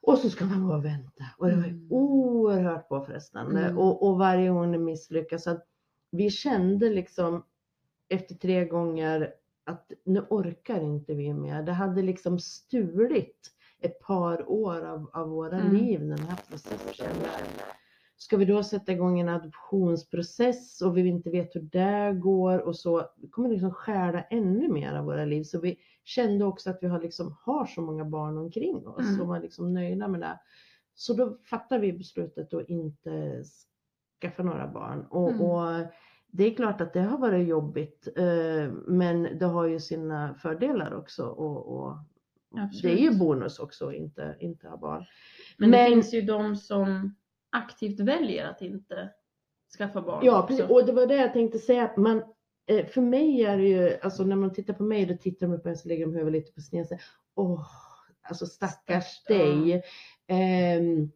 Och 0.00 0.18
så 0.18 0.30
ska 0.30 0.44
man 0.44 0.68
bara 0.68 0.78
vänta. 0.80 1.24
Och 1.38 1.46
det 1.48 1.56
var 1.56 1.64
Mm. 1.64 1.86
oerhört 1.92 2.88
påfrestande. 2.88 3.60
Mm. 3.64 3.78
Och, 3.78 4.08
och 4.08 4.18
varje 4.18 4.48
gång 4.50 4.72
det 4.72 4.78
misslyckas. 4.78 5.42
Så 5.44 5.50
att 5.50 5.66
vi 6.10 6.30
kände 6.30 6.90
liksom 6.90 7.44
efter 8.08 8.34
tre 8.34 8.64
gånger 8.64 9.34
att 9.64 9.92
nu 10.04 10.20
orkar 10.30 10.80
inte 10.80 11.14
vi 11.14 11.34
mer. 11.34 11.62
Det 11.62 11.72
hade 11.72 12.02
liksom 12.02 12.38
stulit 12.38 13.50
ett 13.80 14.00
par 14.00 14.50
år 14.50 14.84
av, 14.84 15.10
av 15.12 15.28
våra 15.28 15.56
Mm. 15.60 15.74
liv 15.76 16.00
den 16.00 16.18
här 16.18 16.38
processen. 16.48 17.06
Ska 18.16 18.36
vi 18.36 18.44
då 18.44 18.62
sätta 18.62 18.92
igång 18.92 19.20
en 19.20 19.28
adoptionsprocess 19.28 20.82
och 20.82 20.96
vi 20.96 21.08
inte 21.08 21.30
vet 21.30 21.56
hur 21.56 21.60
det 21.60 22.12
går 22.20 22.58
och 22.58 22.76
så 22.76 23.10
vi 23.16 23.28
kommer 23.28 23.48
liksom 23.48 23.70
stjäla 23.70 24.22
ännu 24.22 24.68
mer 24.68 24.94
av 24.94 25.04
våra 25.04 25.24
liv. 25.24 25.42
Så 25.42 25.60
vi 25.60 25.78
kände 26.04 26.44
också 26.44 26.70
att 26.70 26.78
vi 26.82 26.86
har, 26.86 27.00
liksom, 27.00 27.36
har 27.44 27.66
så 27.66 27.80
många 27.80 28.04
barn 28.04 28.38
omkring 28.38 28.86
oss 28.86 29.08
Mm. 29.08 29.20
och 29.20 29.26
var 29.26 29.40
liksom 29.40 29.74
nöjda 29.74 30.08
med 30.08 30.20
det. 30.20 30.40
Så 30.94 31.14
då 31.14 31.36
fattade 31.50 31.80
vi 31.80 31.92
beslutet 31.92 32.54
att 32.54 32.68
inte 32.68 33.42
skaffa 34.20 34.42
några 34.42 34.68
barn. 34.68 35.06
Och, 35.10 35.30
Mm. 35.30 35.40
och 35.42 35.86
det 36.30 36.44
är 36.44 36.54
klart 36.54 36.80
att 36.80 36.92
det 36.92 37.00
har 37.00 37.18
varit 37.18 37.48
jobbigt 37.48 38.08
eh, 38.16 38.72
men 38.86 39.38
det 39.38 39.46
har 39.46 39.66
ju 39.66 39.80
sina 39.80 40.34
fördelar 40.34 40.94
också. 40.94 41.26
Och, 41.26 41.66
och 41.78 41.94
Absolut. 42.56 42.82
det 42.82 42.90
är 43.02 43.10
ju 43.12 43.18
bonus 43.18 43.58
också 43.58 43.88
att 43.88 43.94
inte, 43.94 44.36
inte 44.40 44.68
ha 44.68 44.76
barn. 44.76 45.04
Men, 45.58 45.70
det 45.70 45.76
Men- 45.78 45.90
finns 45.90 46.14
ju 46.14 46.22
de 46.22 46.56
som 46.56 47.14
aktivt 47.52 48.00
väljer 48.00 48.46
att 48.50 48.62
inte 48.62 49.10
skaffa 49.78 50.02
barn 50.02 50.24
Ja, 50.26 50.38
också. 50.42 50.46
precis. 50.56 50.70
Och 50.70 50.86
det 50.86 50.92
var 50.92 51.06
det 51.06 51.14
jag 51.14 51.32
tänkte 51.32 51.58
säga. 51.58 51.90
Man, 51.96 52.22
eh, 52.66 52.86
för 52.86 53.00
mig 53.00 53.44
är 53.44 53.58
det 53.58 53.68
ju, 53.68 53.98
alltså 54.02 54.24
när 54.24 54.36
man 54.36 54.52
tittar 54.52 54.74
på 54.74 54.82
mig, 54.82 55.06
då 55.06 55.16
tittar 55.16 55.46
de 55.48 55.60
på 55.62 55.68
mig 55.68 55.76
så 55.76 55.88
lägger 55.88 56.06
de 56.06 56.14
huvudet 56.14 56.32
lite 56.40 56.52
på 56.52 56.60
sned 56.60 56.80
och 56.80 56.86
säger, 56.88 57.02
åh, 57.34 57.66
alltså 58.22 58.46
stackars 58.46 59.04
Stackars, 59.04 59.24
dig. 59.64 59.82
Ehm, 60.26 61.10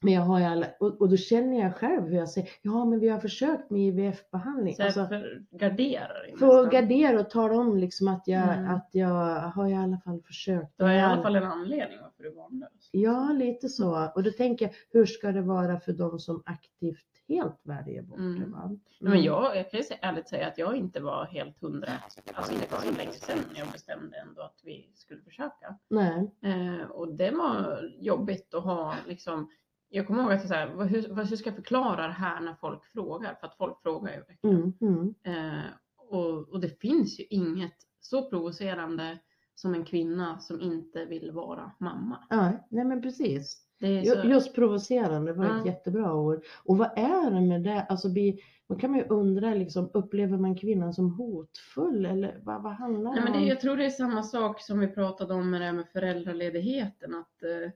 men 0.00 0.12
jag 0.14 0.22
har 0.22 0.38
ju 0.38 0.44
alla, 0.44 0.66
och, 0.80 1.00
och 1.00 1.08
då 1.08 1.16
känner 1.16 1.60
jag 1.60 1.76
själv 1.76 2.02
hur 2.06 2.16
jag 2.16 2.28
säger, 2.28 2.50
ja 2.62 2.84
men 2.84 3.00
vi 3.00 3.08
har 3.08 3.20
försökt 3.20 3.70
med 3.70 3.80
IVF-behandling. 3.80 4.74
Så 4.76 4.82
Alltså, 4.82 5.06
för, 5.06 5.42
garderar 5.50 6.36
för 6.38 6.64
att 6.64 6.72
gardera 6.72 7.20
och 7.20 7.30
tala 7.30 7.54
om 7.54 7.76
liksom 7.76 8.08
att 8.08 8.22
jag, 8.26 8.48
Mm. 8.58 8.70
att 8.74 8.88
jag 8.92 9.40
har 9.40 9.68
i 9.68 9.74
alla 9.74 9.98
fall 9.98 10.22
försökt. 10.22 10.72
Du 10.76 10.84
har 10.84 10.92
i 10.92 11.00
alla 11.00 11.22
fall 11.22 11.36
en 11.36 11.42
anledning 11.44 11.98
varför 12.02 12.22
du 12.22 12.30
barnlös. 12.34 12.88
Ja, 12.92 13.32
lite 13.32 13.68
så. 13.68 14.08
Och 14.14 14.22
då 14.22 14.30
tänker 14.30 14.64
jag, 14.64 14.74
hur 14.90 15.06
ska 15.06 15.32
det 15.32 15.42
vara 15.42 15.80
för 15.80 15.92
de 15.92 16.18
som 16.18 16.42
aktivt 16.46 17.04
helt 17.28 17.60
väljer 17.62 18.02
bort 18.02 18.18
Mm. 18.18 18.40
det? 18.40 18.46
Va? 18.46 18.76
Men 19.00 19.22
jag, 19.22 19.56
jag 19.56 19.70
kan 19.70 19.80
ju 19.80 19.84
säga, 19.84 19.98
ärligt 20.02 20.28
säga 20.28 20.46
att 20.46 20.58
jag 20.58 20.76
inte 20.76 21.00
var 21.00 21.24
helt 21.24 21.60
hundra. 21.60 21.88
Alltså 22.04 22.52
det 22.60 22.72
var 22.72 22.80
så 22.80 22.96
länge 22.98 23.12
sedan 23.12 23.38
jag 23.54 23.68
bestämde 23.72 24.16
ändå 24.16 24.42
att 24.42 24.60
vi 24.64 24.90
skulle 24.94 25.20
försöka. 25.22 25.78
Nej. 25.88 26.30
Eh, 26.42 26.90
och 26.90 27.14
det 27.14 27.30
var 27.30 27.90
jobbigt 28.00 28.54
att 28.54 28.64
ha 28.64 28.94
liksom, 29.06 29.50
jag 29.88 30.06
kommer 30.06 30.22
ihåg 30.22 30.32
att 30.32 30.48
så 30.48 30.54
här, 30.54 30.74
vad- 30.74 30.86
hur, 30.86 31.14
hur 31.14 31.36
ska 31.36 31.48
jag 31.48 31.56
förklara 31.56 32.06
det 32.06 32.12
här 32.12 32.40
när 32.40 32.54
folk 32.54 32.84
frågar? 32.84 33.34
För 33.34 33.46
att 33.46 33.56
folk 33.56 33.82
frågar 33.82 34.12
ju 34.12 34.18
verkligen. 34.28 34.56
Mm, 34.56 34.74
mm. 34.80 35.14
Eh, 35.56 35.64
och, 36.10 36.48
och 36.48 36.60
det 36.60 36.80
finns 36.80 37.20
ju 37.20 37.24
inget 37.30 37.74
så 38.00 38.30
provocerande 38.30 39.18
som 39.54 39.74
en 39.74 39.84
kvinna 39.84 40.38
som 40.38 40.60
inte 40.60 41.04
vill 41.04 41.30
vara 41.32 41.70
mamma. 41.78 42.26
Ja, 42.30 42.52
nej 42.70 42.84
men 42.84 43.02
precis. 43.02 43.64
Det 43.80 44.06
så, 44.06 44.28
Just 44.28 44.54
provocerande 44.54 45.32
var 45.32 45.44
ett 45.44 45.50
Ja. 45.64 45.66
jättebra 45.66 46.14
ord. 46.14 46.44
Och 46.64 46.78
vad 46.78 46.98
är 46.98 47.30
det 47.30 47.40
med 47.40 47.62
det? 47.62 47.82
Alltså, 47.88 48.08
vi, 48.08 48.40
man 48.68 48.78
kan 48.78 48.90
man 48.90 49.00
ju 49.00 49.06
undra, 49.08 49.54
liksom, 49.54 49.90
upplever 49.94 50.38
man 50.38 50.56
kvinnan 50.56 50.94
som 50.94 51.10
hotfull 51.14 52.06
eller 52.06 52.40
vad, 52.42 52.62
vad 52.62 52.72
handlar 52.72 53.10
Nej, 53.12 53.22
men 53.24 53.32
det, 53.32 53.38
om? 53.38 53.44
jag 53.46 53.60
tror 53.60 53.76
det 53.76 53.84
är 53.84 53.90
samma 53.90 54.22
sak 54.22 54.60
som 54.62 54.78
vi 54.80 54.88
pratade 54.88 55.34
om 55.34 55.50
med 55.50 55.60
det 55.60 55.64
här 55.64 55.72
med 55.72 55.88
föräldraledigheten. 55.88 57.14
Att, 57.14 57.42
eh, 57.42 57.70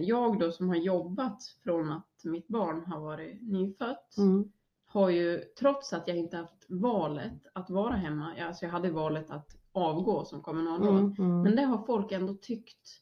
jag 0.00 0.38
då 0.38 0.52
som 0.52 0.68
har 0.68 0.76
jobbat 0.76 1.42
från 1.64 1.92
att 1.92 2.24
mitt 2.24 2.48
barn 2.48 2.84
har 2.86 3.00
varit 3.00 3.42
nyfött 3.42 4.16
Mm, 4.18 4.52
har 4.86 5.10
ju 5.10 5.38
trots 5.38 5.92
att 5.92 6.08
jag 6.08 6.16
inte 6.16 6.36
haft 6.36 6.66
valet 6.68 7.46
att 7.52 7.70
vara 7.70 7.94
hemma, 7.94 8.34
alltså 8.40 8.64
jag 8.64 8.72
hade 8.72 8.90
valet 8.90 9.30
att 9.30 9.56
avgå 9.72 10.24
som 10.24 10.42
kommunalråd. 10.42 10.98
mm, 10.98 11.14
mm. 11.18 11.42
Men 11.42 11.56
det 11.56 11.62
har 11.62 11.86
folk 11.86 12.12
ändå 12.12 12.34
tyckt 12.34 13.00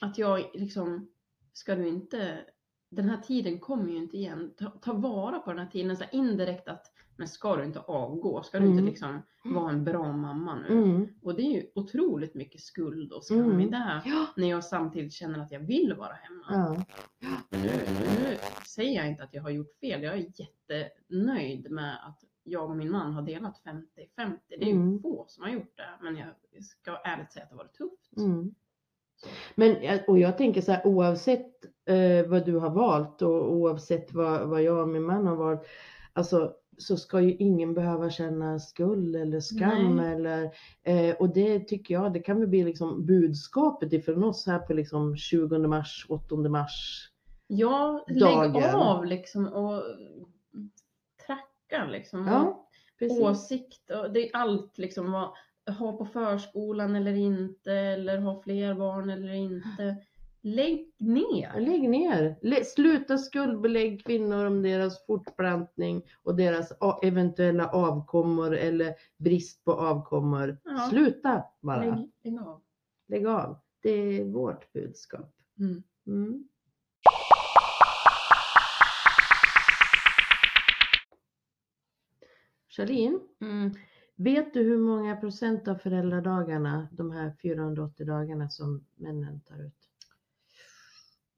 att 0.00 0.18
jag 0.18 0.50
liksom, 0.54 1.08
ska 1.52 1.74
du 1.74 1.88
inte, 1.88 2.44
den 2.92 3.08
här 3.10 3.16
tiden 3.16 3.58
kommer 3.60 3.90
ju 3.90 3.96
inte 3.96 4.16
igen. 4.16 4.54
Ta, 4.58 4.70
ta 4.70 4.92
vara 4.92 5.38
på 5.38 5.50
den 5.50 5.58
här 5.58 5.66
tiden, 5.70 5.96
så 5.96 6.04
här 6.04 6.14
indirekt 6.14 6.68
att, 6.68 6.86
men 7.16 7.28
ska 7.28 7.56
du 7.56 7.64
inte 7.64 7.80
avgå? 7.80 8.42
Ska 8.42 8.58
du 8.58 8.66
inte 8.66 8.78
Mm. 8.78 8.90
liksom 8.90 9.22
vara 9.44 9.70
en 9.70 9.84
bra 9.84 10.12
mamma 10.12 10.54
nu? 10.54 10.66
Mm. 10.82 11.08
Och 11.22 11.34
det 11.34 11.42
är 11.42 11.50
ju 11.52 11.66
otroligt 11.74 12.34
mycket 12.34 12.60
skuld 12.60 13.12
och 13.12 13.24
skam 13.24 13.38
Mm. 13.44 13.60
i 13.60 13.68
det. 13.68 14.02
Ja. 14.04 14.26
När 14.36 14.50
jag 14.50 14.64
samtidigt 14.64 15.12
känner 15.12 15.38
att 15.38 15.52
jag 15.52 15.60
vill 15.60 15.94
vara 15.98 16.12
hemma. 16.12 16.46
Ja. 16.50 16.84
Men 17.50 17.60
nu, 17.62 17.68
nu 17.68 18.36
säger 18.66 18.96
jag 18.96 19.08
inte 19.08 19.22
att 19.24 19.34
jag 19.34 19.42
har 19.42 19.50
gjort 19.50 19.78
fel. 19.80 20.02
Jag 20.02 20.14
är 20.14 20.26
jättenöjd 20.34 21.70
med 21.70 22.06
att 22.08 22.24
jag 22.44 22.70
och 22.70 22.76
min 22.76 22.90
man 22.90 23.12
har 23.12 23.22
delat 23.22 23.62
50-50. 23.64 24.38
Det 24.48 24.54
är 24.62 24.66
ju 24.66 24.72
Mm. 24.72 25.02
få 25.02 25.24
som 25.28 25.44
har 25.44 25.50
gjort 25.50 25.76
det. 25.76 25.88
Men 26.04 26.16
jag 26.16 26.28
ska 26.64 26.96
ärligt 27.04 27.32
säga 27.32 27.42
att 27.44 27.50
det 27.50 27.56
har 27.56 27.64
varit 27.64 27.74
tufft. 27.76 28.12
Men, 29.54 29.76
och 30.06 30.18
jag 30.18 30.38
tänker 30.38 30.60
så 30.60 30.72
här, 30.72 30.86
oavsett 30.86 31.64
eh, 31.86 32.26
vad 32.26 32.44
du 32.44 32.56
har 32.58 32.70
valt 32.70 33.22
och 33.22 33.52
oavsett 33.52 34.12
vad, 34.12 34.48
vad 34.48 34.62
jag 34.62 34.82
och 34.82 34.88
min 34.88 35.02
man 35.02 35.26
har 35.26 35.36
valt, 35.36 35.66
alltså 36.12 36.52
så 36.78 36.96
ska 36.96 37.20
ju 37.20 37.36
ingen 37.36 37.74
behöva 37.74 38.10
känna 38.10 38.58
skuld 38.58 39.16
eller 39.16 39.40
skam 39.40 39.96
Nej. 39.96 40.12
eller 40.12 40.50
eh, 40.82 41.16
och 41.16 41.34
det 41.34 41.60
tycker 41.60 41.94
jag, 41.94 42.12
det 42.12 42.20
kan 42.20 42.38
väl 42.40 42.48
bli 42.48 42.64
liksom 42.64 43.06
budskapet 43.06 43.92
ifrån 43.92 44.24
oss 44.24 44.46
här 44.46 44.58
på 44.58 44.72
liksom 44.72 45.16
20 45.16 45.58
mars, 45.58 46.06
8 46.08 46.34
mars. 46.34 47.08
Ja, 47.46 48.04
Dagen. 48.08 48.52
lägg 48.52 48.74
av 48.74 49.04
liksom 49.04 49.48
och 49.48 49.82
tracka 51.26 51.84
liksom. 51.90 52.26
Ja, 52.26 52.68
precis. 52.98 53.20
Åsikt 53.20 53.90
och 53.90 54.12
det 54.12 54.28
är 54.28 54.36
allt 54.36 54.78
liksom. 54.78 55.12
Vad, 55.12 55.32
ha 55.66 55.92
på 55.96 56.04
förskolan 56.06 56.96
eller 56.96 57.14
inte 57.14 57.72
eller 57.72 58.18
ha 58.18 58.42
fler 58.42 58.74
barn 58.74 59.10
eller 59.10 59.32
inte. 59.32 59.96
Lägg 60.44 60.92
ner. 60.98 61.60
Lägg 61.60 61.88
ner. 61.90 62.36
Lä- 62.42 62.64
Sluta 62.64 63.18
skuldbelägg 63.18 64.04
kvinnor 64.04 64.44
om 64.46 64.62
deras 64.62 65.06
fortplantning 65.06 66.02
och 66.22 66.34
deras 66.36 66.72
eventuella 67.02 67.68
avkommor 67.68 68.56
eller 68.56 68.94
brist 69.18 69.64
på 69.64 69.72
avkommor. 69.72 70.58
Ja. 70.64 70.86
Sluta 70.90 71.44
bara. 71.60 71.84
Lägg, 71.84 72.10
lägg 72.24 72.38
av. 72.40 72.60
Lägg 73.08 73.26
av. 73.26 73.58
Det 73.82 73.90
är 73.90 74.24
vårt 74.24 74.72
budskap. 74.72 75.34
Mm. 75.58 75.82
Mm. 76.06 76.48
Charlene, 82.68 83.18
Mm. 83.40 83.70
Vet 84.16 84.54
du 84.54 84.62
hur 84.62 84.78
många 84.78 85.16
procent 85.16 85.68
av 85.68 85.74
föräldradagarna, 85.74 86.88
de 86.92 87.10
här 87.10 87.32
480 87.42 88.06
dagarna 88.06 88.48
som 88.48 88.84
männen 88.96 89.40
tar 89.40 89.66
ut? 89.66 89.88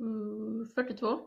Mm, 0.01 0.67
42. 0.75 1.21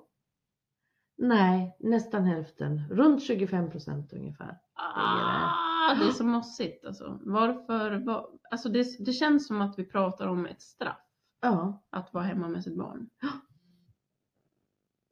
Nej, 1.18 1.78
nästan 1.80 2.24
hälften. 2.24 2.90
Runt 2.90 3.24
25 3.24 3.72
procent 3.72 4.14
ungefär. 4.14 4.60
Ah, 4.74 5.96
det 5.96 6.08
är 6.08 6.12
så 6.12 6.24
mossigt 6.24 6.86
alltså. 6.86 7.20
Varför? 7.22 8.06
Var, 8.06 8.30
alltså 8.52 8.70
det, 8.70 9.06
det 9.06 9.14
känns 9.14 9.48
som 9.48 9.62
att 9.62 9.80
vi 9.80 9.86
pratar 9.86 10.28
om 10.28 10.46
ett 10.46 10.62
straff. 10.62 11.02
Ja. 11.42 11.84
Att 11.90 12.14
vara 12.14 12.24
hemma 12.24 12.48
med 12.48 12.64
sitt 12.64 12.78
barn. 12.78 13.10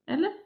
Eller? 0.06 0.45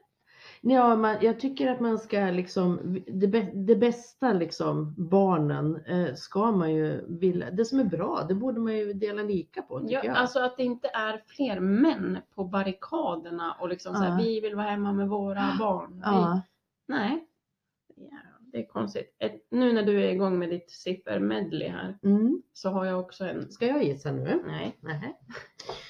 Ja, 0.62 0.96
man, 0.96 1.16
jag 1.22 1.40
tycker 1.40 1.72
att 1.72 1.80
man 1.80 1.98
ska 2.00 2.20
liksom, 2.20 2.98
det, 3.08 3.28
det 3.54 3.76
bästa 3.76 4.34
liksom, 4.34 4.96
barnen 4.98 5.76
eh, 5.86 6.16
ska 6.16 6.52
man 6.52 6.74
ju 6.74 7.06
vilja, 7.08 7.52
det 7.52 7.66
som 7.66 7.80
är 7.80 7.84
bra, 7.84 8.26
det 8.28 8.36
borde 8.36 8.60
man 8.60 8.78
ju 8.78 8.94
dela 8.94 9.22
lika 9.22 9.62
på 9.62 9.82
Ja, 9.88 10.02
jag. 10.04 10.16
alltså 10.16 10.40
att 10.40 10.58
det 10.58 10.64
inte 10.64 10.88
är 10.88 11.24
fler 11.28 11.60
män 11.60 12.18
på 12.36 12.44
barrikaderna 12.44 13.56
och 13.60 13.70
liksom 13.70 13.96
så 13.96 14.02
här, 14.02 14.10
Ja. 14.10 14.18
vi 14.18 14.40
vill 14.40 14.56
vara 14.56 14.68
hemma 14.68 14.92
med 14.94 15.10
våra 15.10 15.56
barn. 15.60 15.94
Vi, 15.94 16.02
ja. 16.04 16.42
Nej. 16.88 17.26
Det 18.52 18.58
är 18.60 18.68
konstigt. 18.68 19.16
Ett, 19.20 19.46
nu 19.50 19.74
när 19.74 19.84
du 19.84 20.04
är 20.04 20.10
igång 20.12 20.40
med 20.40 20.50
ditt 20.50 20.72
siffermedley 20.72 21.68
här 21.70 21.98
Mm. 22.04 22.42
så 22.54 22.70
har 22.70 22.86
jag 22.86 23.00
också 23.00 23.26
en... 23.26 23.52
Ska 23.52 23.68
jag 23.68 23.84
gissa 23.84 24.12
nu? 24.12 24.44
Nej, 24.48 24.78
Nej. 24.80 25.18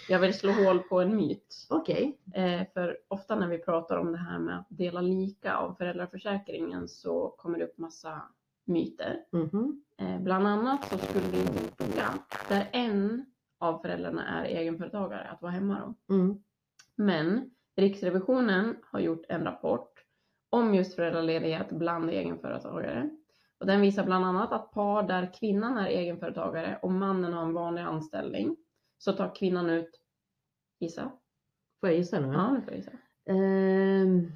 jag 0.09 0.19
vill 0.19 0.33
slå 0.33 0.51
hål 0.51 0.79
på 0.79 1.01
en 1.01 1.15
myt. 1.15 1.67
Okej. 1.69 2.17
Eh, 2.33 2.61
för 2.73 2.97
ofta 3.07 3.35
när 3.35 3.47
vi 3.47 3.57
pratar 3.57 3.97
om 3.97 4.11
det 4.11 4.17
här 4.17 4.39
med 4.39 4.59
att 4.59 4.67
dela 4.69 5.01
lika 5.01 5.55
av 5.55 5.73
föräldraförsäkringen 5.73 6.87
så 6.87 7.29
kommer 7.37 7.57
det 7.59 7.65
upp 7.65 7.77
massa 7.77 8.21
myter. 8.65 9.19
Mhm. 9.31 9.83
Eh, 9.97 10.19
bland 10.19 10.47
annat 10.47 10.89
så 10.89 10.97
skulle 10.97 11.25
det 11.27 11.47
funka 11.77 12.13
där 12.49 12.69
en 12.71 13.25
av 13.57 13.79
föräldrarna 13.81 14.27
är 14.27 14.45
egenföretagare 14.45 15.27
att 15.29 15.41
vara 15.41 15.51
hemma 15.51 15.93
då. 16.07 16.15
Mm. 16.15 16.43
Men 16.95 17.49
Riksrevisionen 17.75 18.75
har 18.91 18.99
gjort 18.99 19.25
en 19.29 19.43
rapport 19.43 19.93
om 20.49 20.75
just 20.75 20.95
föräldraledighet 20.95 21.69
bland 21.69 22.09
egenföretagare. 22.09 23.09
Och 23.59 23.65
den 23.65 23.81
visar 23.81 24.03
bland 24.05 24.25
annat 24.25 24.51
att 24.51 24.71
par 24.71 25.03
där 25.03 25.33
kvinnan 25.39 25.77
är 25.77 25.87
egenföretagare 25.87 26.79
och 26.81 26.91
mannen 26.91 27.33
har 27.33 27.41
en 27.43 27.53
vanlig 27.53 27.81
anställning 27.81 28.55
så 28.97 29.13
tar 29.13 29.35
kvinnan 29.35 29.69
ut, 29.69 29.89
gissa? 30.79 31.11
Får 31.79 31.89
jag 31.89 31.97
gissa 31.97 32.19
nu? 32.19 32.27
Ja, 32.33 32.55
det 32.55 32.61
får 32.61 32.71
jag 32.73 32.77
gissa. 32.77 32.91
Mm, 33.29 34.31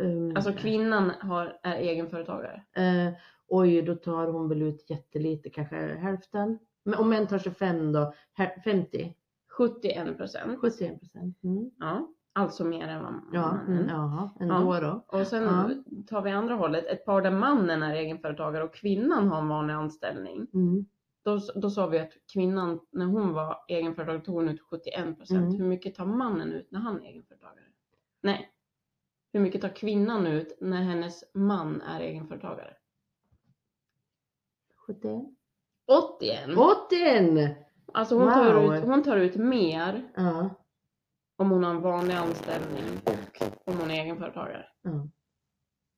ehm, 0.00 0.36
Alltså 0.36 0.52
kvinnan 0.52 1.10
har, 1.20 1.58
är 1.62 1.76
egenföretagare. 1.76 2.62
eh, 2.76 3.12
oj, 3.48 3.82
då 3.82 3.94
tar 3.94 4.26
hon 4.26 4.48
väl 4.48 4.62
ut 4.62 4.90
jättelite, 4.90 5.50
kanske 5.50 5.76
hälften. 5.76 6.58
Men 6.84 6.94
om 6.98 7.08
män 7.10 7.26
tar 7.26 7.38
25 7.38 7.92
då, 7.92 8.14
Här- 8.32 8.60
50? 8.64 9.14
71 9.58 10.16
procent. 10.16 10.60
71 10.60 11.00
procent. 11.00 11.42
Mm. 11.44 11.70
Ja, 11.78 12.08
alltså 12.32 12.64
mer 12.64 12.88
än 12.88 13.02
vad 13.02 13.12
Ja, 13.32 13.40
mannen. 13.52 13.76
mm, 13.78 13.88
jaha, 13.88 14.30
ändå 14.40 14.80
då. 14.80 15.04
Och 15.18 15.26
sen 15.26 15.42
Ja. 15.44 15.70
tar 16.08 16.22
vi 16.22 16.30
andra 16.30 16.54
hållet, 16.54 16.86
ett 16.86 17.04
par 17.04 17.22
där 17.22 17.30
mannen 17.30 17.82
är 17.82 17.94
egenföretagare 17.94 18.64
och 18.64 18.74
kvinnan 18.74 19.28
har 19.28 19.38
en 19.38 19.48
vanlig 19.48 19.74
anställning. 19.74 20.46
Mm. 20.54 20.86
Då, 21.24 21.38
då 21.54 21.70
sa 21.70 21.86
vi 21.86 21.98
att 21.98 22.12
kvinnan, 22.32 22.80
när 22.92 23.06
hon 23.06 23.32
var 23.32 23.56
egenföretagare, 23.68 24.22
tog 24.24 24.34
hon 24.34 24.48
ut 24.48 24.60
71 24.60 25.16
procent. 25.18 25.40
Mm. 25.48 25.56
Hur 25.60 25.64
mycket 25.64 25.94
tar 25.94 26.04
mannen 26.06 26.52
ut 26.52 26.70
när 26.70 26.80
han 26.80 27.00
är 27.02 27.06
egenföretagare? 27.06 27.64
Nej. 28.22 28.50
Hur 29.32 29.40
mycket 29.40 29.60
tar 29.60 29.68
kvinnan 29.68 30.26
ut 30.26 30.58
när 30.60 30.82
hennes 30.82 31.24
man 31.34 31.82
är 31.82 32.00
egenföretagare? 32.00 32.74
71? 34.86 35.22
81! 35.86 36.56
81! 36.56 37.56
Alltså 37.92 38.18
hon, 38.18 38.32
tar 38.32 38.54
Wow. 38.54 38.74
ut, 38.74 38.84
hon 38.84 39.02
tar 39.02 39.16
ut 39.16 39.36
mer 39.36 40.10
Ja, 40.16 40.50
om 41.40 41.50
hon 41.50 41.64
har 41.64 41.70
en 41.70 41.80
vanlig 41.80 42.14
anställning 42.14 42.84
och 43.04 43.68
om 43.68 43.78
hon 43.78 43.90
är 43.90 44.02
egenföretagare. 44.02 44.66
ja. 44.82 45.08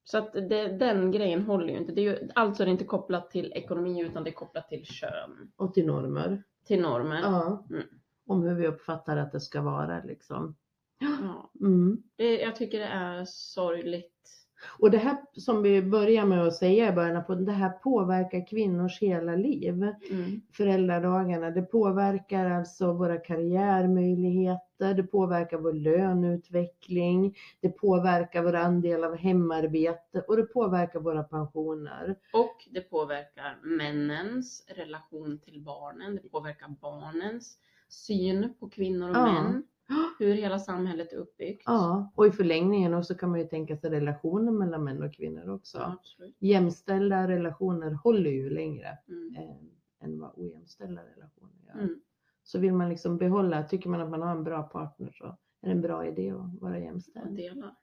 Så 0.05 0.19
att 0.19 0.33
det, 0.33 0.69
den 0.69 1.11
grejen 1.11 1.43
håller 1.43 1.69
ju 1.73 1.79
inte. 1.79 1.93
Det 1.93 2.01
är 2.01 2.03
ju, 2.03 2.29
alltså 2.35 2.63
är 2.63 2.67
det 2.67 2.73
inte 2.73 2.85
kopplat 2.85 3.31
till 3.31 3.53
ekonomi 3.53 4.03
utan 4.03 4.25
det 4.25 4.31
är 4.31 4.35
kopplat 4.35 4.69
till 4.69 4.87
kön. 4.87 5.53
Och 5.57 5.75
till 5.75 5.87
normer. 5.87 6.43
Till 6.65 6.81
normer. 6.81 7.21
Ja. 7.21 7.67
Mm. 7.71 7.83
Om 8.27 8.43
hur 8.43 8.55
vi 8.55 8.67
uppfattar 8.67 9.17
att 9.17 9.33
det 9.33 9.41
ska 9.41 9.63
vara 9.63 10.03
liksom. 10.05 10.57
Ja. 10.99 11.51
Mm. 11.61 12.03
Det, 12.17 12.41
jag 12.41 12.57
tycker 12.57 12.79
det 12.79 12.87
är 12.87 13.25
sorgligt. 13.25 14.42
Och 14.78 14.90
det 14.90 14.99
här 14.99 15.16
som 15.33 15.62
vi 15.62 15.83
börjar 15.83 16.26
med 16.26 16.47
att 16.47 16.54
säga 16.54 16.88
i 16.88 16.92
början 16.92 17.25
på, 17.25 17.35
det 17.35 17.52
här 17.52 17.71
påverkar 17.71 18.47
kvinnors 18.47 18.99
hela 19.02 19.35
liv. 19.37 19.83
Mm. 20.11 20.40
Föräldradagarna, 20.52 21.50
det 21.50 21.62
påverkar 21.62 22.50
alltså 22.50 22.92
våra 22.92 23.16
karriärmöjligheter, 23.16 24.95
det 24.95 25.02
påverkar 25.02 25.59
vår 25.59 25.73
löneutveckling, 25.73 27.37
det 27.61 27.69
påverkar 27.69 28.42
vår 28.42 28.54
andel 28.54 29.04
av 29.04 29.16
hemarbete 29.16 30.21
och 30.21 30.37
det 30.37 30.42
påverkar 30.42 31.00
våra 31.00 31.23
pensioner. 31.23 32.16
Och 32.33 32.69
det 32.71 32.81
påverkar 32.81 33.59
männens 33.62 34.66
relation 34.76 35.38
till 35.38 35.61
barnen. 35.61 36.14
Det 36.23 36.28
påverkar 36.28 36.69
barnens 36.69 37.59
syn 37.88 38.54
på 38.61 38.69
kvinnor 38.69 39.11
och 39.11 39.16
Ja. 39.16 39.33
män. 39.33 39.62
Hur 40.19 40.35
hela 40.35 40.59
samhället 40.59 41.12
är 41.12 41.17
uppbyggt. 41.17 41.62
Ja, 41.67 42.12
och 42.15 42.27
i 42.27 42.31
förlängningen 42.31 42.95
också 42.95 43.15
kan 43.15 43.31
man 43.31 43.39
ju 43.41 43.47
tänka 43.47 43.77
sig 43.77 43.91
relationer 43.91 44.53
mellan 44.53 44.85
män 44.85 45.03
och 45.03 45.15
kvinnor 45.15 45.49
också. 45.51 45.79
Ja, 45.79 45.93
absolut. 46.01 46.37
Jämställda 46.39 47.29
relationer 47.29 47.91
håller 47.91 48.31
ju 48.31 48.51
längre 48.51 48.99
Mm. 49.09 49.35
än, 49.37 49.71
än 50.01 50.21
vad 50.21 50.31
ojämställda 50.37 51.03
relationer 51.03 51.53
gör. 51.67 51.75
Mm. 51.83 52.01
Så 52.43 52.59
vill 52.59 52.73
man 52.75 52.89
liksom 52.89 53.19
behålla, 53.19 53.62
tycker 53.62 53.89
man 53.91 54.01
att 54.01 54.11
man 54.11 54.23
har 54.23 54.31
en 54.37 54.45
bra 54.45 54.62
partner 54.62 55.11
så 55.12 55.25
är 55.27 55.37
det 55.61 55.71
en 55.71 55.81
bra 55.81 56.07
idé 56.07 56.31
att 56.31 56.61
vara 56.61 56.75
Och 56.77 56.81
jämställd. 56.81 57.37
dela. 57.37 57.77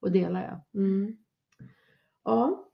Och 0.00 0.12
dela 0.12 0.42
ja. 0.44 0.64
Mm. 0.80 1.16
Ja. 2.24 2.64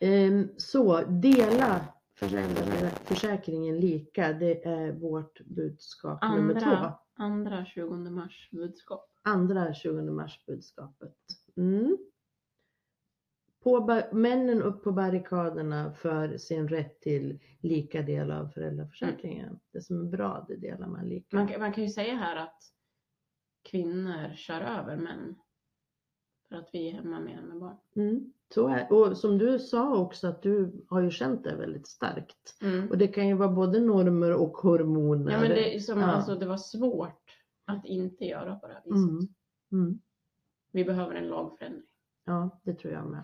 Ehm, 0.00 0.48
så 0.56 1.00
dela 1.04 1.84
föräldraförsäkringen 2.20 3.80
lika, 3.80 4.32
det 4.32 4.64
är 4.66 4.92
vårt 4.92 5.40
budskap 5.40 6.22
nummer 6.22 6.60
två. 6.60 6.66
Andra, 6.70 6.98
andra 7.14 7.64
20 7.64 7.94
mars 8.10 8.48
budskap. 8.52 9.10
Andra 9.22 9.74
20 9.74 10.02
mars 10.10 10.44
budskapet. 10.46 11.16
Mm. 11.56 11.98
På, 13.62 14.02
männen 14.12 14.62
upp 14.62 14.84
på 14.84 14.92
barrikaderna 14.92 15.92
för 15.92 16.36
sin 16.38 16.68
rätt 16.68 17.00
till 17.00 17.38
lika 17.60 18.02
del 18.02 18.30
av 18.30 18.48
föräldraförsäkringen. 18.48 19.60
Det 19.72 19.80
som 19.82 20.00
är 20.00 20.10
bra, 20.10 20.44
det 20.48 20.56
delar 20.56 20.86
man 20.86 21.08
lika. 21.08 21.36
Man, 21.36 21.48
kan- 21.48 21.60
man 21.60 21.72
kan 21.72 21.84
ju 21.84 21.90
säga 21.90 22.14
här 22.14 22.36
att 22.36 22.62
kvinnor 23.62 24.34
kör 24.34 24.60
över 24.60 24.96
män. 24.96 25.34
För 26.50 26.56
att 26.56 26.68
vi 26.72 26.88
är 26.88 26.92
hemma 26.92 27.20
mer 27.20 27.42
med 27.42 27.58
barn. 27.60 27.76
Mm, 27.96 28.32
så 28.54 28.68
är, 28.68 28.92
och 28.92 29.16
som 29.16 29.38
du 29.38 29.58
sa 29.58 29.96
också 29.98 30.26
att 30.28 30.42
du 30.42 30.84
har 30.88 31.00
ju 31.00 31.10
känt 31.10 31.44
det 31.44 31.56
väldigt 31.56 31.86
starkt. 31.88 32.56
Och 32.90 32.98
det 32.98 33.08
kan 33.08 33.28
ju 33.28 33.34
vara 33.34 33.48
både 33.48 33.80
normer 33.80 34.32
och 34.32 34.56
hormoner. 34.56 35.32
Ja 35.32 35.40
men 35.40 35.48
det, 35.50 35.80
som, 35.84 35.98
Ja. 36.00 36.06
alltså, 36.06 36.34
det 36.34 36.46
var 36.46 36.56
svårt 36.56 37.22
att 37.64 37.84
inte 37.86 38.24
göra 38.24 38.56
på 38.56 38.66
det 38.66 38.72
här 38.72 38.82
viset. 38.84 39.10
mm, 39.10 39.28
mm, 39.72 40.00
Vi 40.72 40.84
behöver 40.84 41.14
en 41.14 41.28
lagförändring. 41.28 41.82
ja, 42.24 42.60
det 42.64 42.74
tror 42.74 42.92
jag 42.92 43.06
med. 43.06 43.22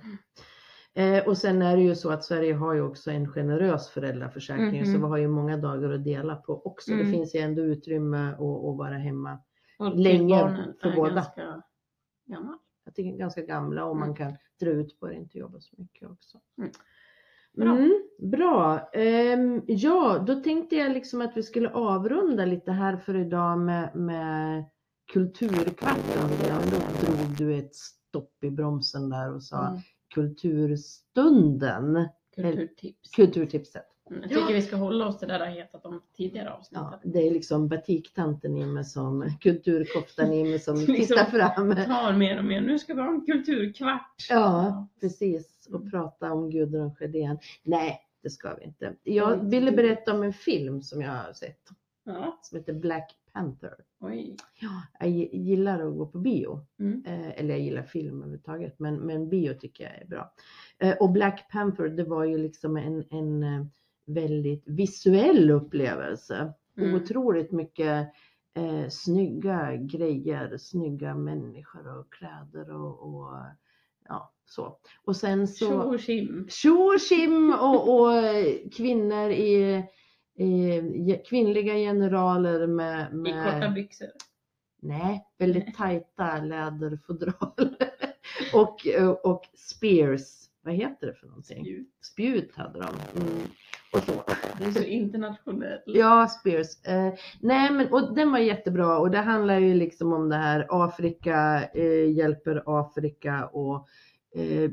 Eh, 0.94 1.28
och 1.28 1.38
sen 1.38 1.62
är 1.62 1.76
det 1.76 1.82
ju 1.82 1.94
så 1.94 2.10
att 2.10 2.24
Sverige 2.24 2.54
har 2.54 2.74
ju 2.74 2.80
också 2.82 3.10
en 3.10 3.28
generös 3.28 3.88
föräldraförsäkring 3.88 4.84
så 4.84 4.90
Mhm. 4.92 5.00
vi 5.02 5.06
har 5.08 5.16
ju 5.16 5.28
många 5.28 5.56
dagar 5.56 5.90
att 5.90 6.04
dela 6.04 6.36
på 6.36 6.66
också. 6.66 6.90
Mm. 6.92 7.04
Det 7.06 7.12
finns 7.12 7.34
ju 7.34 7.38
ändå 7.40 7.62
utrymme 7.62 8.28
att, 8.32 8.40
att 8.40 8.76
vara 8.76 8.94
hemma. 8.98 9.38
Och 9.78 9.96
Länge 9.96 10.74
för 10.82 10.96
båda. 10.96 11.14
ganska 11.14 11.62
gammal. 12.26 12.58
Tycker 12.96 13.16
ganska 13.18 13.42
gamla 13.42 13.84
och 13.84 13.96
man 13.96 14.08
Mm. 14.08 14.16
kan 14.16 14.32
dra 14.60 14.70
ut 14.70 15.00
på 15.00 15.06
det, 15.06 15.14
inte 15.14 15.38
jobba 15.38 15.60
så 15.60 15.74
mycket 15.78 16.10
också. 16.10 16.38
Mm. 16.58 16.70
Bra. 17.52 17.76
Mm, 17.76 18.02
bra. 18.18 18.88
Ehm, 18.92 19.62
ja, 19.66 20.24
då 20.26 20.34
tänkte 20.34 20.76
jag 20.76 20.92
liksom 20.92 21.20
att 21.20 21.36
vi 21.36 21.42
skulle 21.42 21.70
avrunda 21.70 22.44
lite 22.44 22.72
här 22.72 22.96
för 22.96 23.16
idag 23.16 23.58
med, 23.58 23.96
med 23.96 24.64
kulturkvarten. 25.12 26.30
Ja, 26.48 26.58
då 26.70 27.06
drog 27.06 27.36
du 27.38 27.54
ett 27.58 27.74
stopp 27.74 28.44
i 28.44 28.50
bromsen 28.50 29.10
där 29.10 29.34
och 29.34 29.42
sa 29.42 29.68
Mm. 29.68 29.80
kulturstunden. 30.14 32.08
Kulturtips. 32.36 33.10
Kulturtipset. 33.10 33.86
Mm, 34.10 34.22
Jag 34.22 34.30
tycker 34.30 34.54
vi 34.54 34.62
ska 34.62 34.76
hålla 34.76 35.06
oss 35.08 35.18
till 35.18 35.28
det 35.28 35.38
där 35.38 35.46
hetat 35.46 35.86
om 35.86 36.02
tidigare 36.16 36.50
avsnitt. 36.52 36.80
Ja, 36.82 37.00
det 37.04 37.26
är 37.28 37.30
liksom 37.30 37.68
batiktanten 37.68 38.56
i 38.56 38.66
mig 38.66 38.84
som, 38.84 39.30
kulturkoftan 39.40 40.32
i 40.32 40.44
mig 40.44 40.58
som 40.58 40.74
Liksom. 40.76 40.94
tittar 40.94 41.24
fram. 41.24 41.74
tar 41.76 42.12
mer 42.12 42.38
och 42.38 42.44
mer. 42.44 42.60
Nu 42.60 42.78
ska 42.78 42.94
vi 42.94 43.00
ha 43.00 43.08
en 43.08 43.26
kulturkvart. 43.26 44.26
Ja, 44.30 44.88
precis. 45.00 45.68
Och 45.72 45.90
prata 45.90 46.32
om 46.32 46.50
Gudrun 46.50 46.94
Sjödén. 46.94 47.38
Nej, 47.64 48.00
det 48.22 48.30
ska 48.30 48.54
vi 48.54 48.64
inte. 48.64 48.94
Jag 49.02 49.32
Mm. 49.32 49.50
ville 49.50 49.72
berätta 49.72 50.14
om 50.14 50.22
en 50.22 50.32
film 50.32 50.82
som 50.82 51.02
jag 51.02 51.10
har 51.12 51.32
sett 51.32 51.60
Ja. 52.04 52.38
som 52.42 52.58
heter 52.58 52.72
Black 52.72 53.14
Panther. 53.32 53.74
Oj. 54.00 54.36
Jag 55.00 55.08
gi- 55.08 55.36
gillar 55.36 55.86
att 55.88 55.94
gå 55.96 56.06
på 56.06 56.18
bio. 56.18 56.60
Mm. 56.80 57.02
Eh, 57.06 57.40
eller 57.40 57.50
jag 57.50 57.60
gillar 57.60 57.82
film 57.82 58.16
överhuvudtaget, 58.16 58.78
men, 58.78 58.94
men 58.96 59.28
bio 59.28 59.54
tycker 59.54 59.84
jag 59.84 60.02
är 60.02 60.06
bra. 60.06 60.32
Eh, 60.78 60.94
och 61.00 61.10
Black 61.10 61.48
Panther, 61.52 61.88
det 61.88 62.04
var 62.04 62.24
ju 62.24 62.38
liksom 62.38 62.76
en, 62.76 63.04
en 63.10 63.42
eh, 63.42 63.66
väldigt 64.06 64.62
visuell 64.66 65.50
upplevelse. 65.50 66.52
Mm. 66.78 66.94
Otroligt 66.94 67.52
mycket 67.52 68.12
eh, 68.54 68.88
snygga 68.88 69.76
grejer, 69.76 70.56
snygga 70.58 71.14
människor 71.14 71.98
och 71.98 72.12
kläder 72.12 72.70
och, 72.70 73.02
och 73.02 73.36
ja, 74.08 74.32
så. 74.44 74.78
Och 75.04 75.16
sen 75.16 75.48
så... 75.48 75.66
Tjo 75.66 75.76
och 75.76 76.00
tjim. 76.00 76.46
Tjo 76.48 76.94
och 76.94 77.00
tjim 77.00 77.54
och, 77.60 78.00
och 78.00 78.12
eh, 78.12 78.68
kvinnor 78.72 79.30
i, 79.30 79.84
i 80.34 81.22
kvinnliga 81.28 81.74
generaler 81.74 82.66
med, 82.66 83.12
I 83.12 83.14
med 83.14 83.44
korta 83.44 83.70
byxor. 83.70 84.08
nej, 84.82 85.26
väldigt 85.38 85.74
tajta 85.76 86.40
läderfodral. 86.40 87.54
och, 88.54 88.86
och 89.22 89.44
spears, 89.54 90.50
vad 90.62 90.74
heter 90.74 91.06
det 91.06 91.14
för 91.14 91.26
någonting? 91.26 91.64
Spjut. 91.64 91.88
Spjut 92.00 92.56
hade 92.56 92.78
de. 92.78 93.20
Mm. 93.20 93.48
Och 93.92 93.98
så. 94.02 94.12
Det 94.58 94.64
är 94.64 94.70
så 94.70 94.82
internationellt. 94.82 95.82
Ja, 95.86 96.28
Spears. 96.28 96.84
Eh, 96.86 97.12
nej, 97.40 97.72
men 97.72 97.92
och 97.92 98.14
den 98.14 98.32
var 98.32 98.38
jättebra 98.38 98.98
och 98.98 99.10
det 99.10 99.18
handlar 99.18 99.58
ju 99.58 99.74
liksom 99.74 100.12
om 100.12 100.28
det 100.28 100.36
här 100.36 100.66
Afrika 100.70 101.64
eh, 101.74 102.10
hjälper 102.12 102.62
Afrika 102.66 103.46
och 103.46 103.88
eh, 104.34 104.70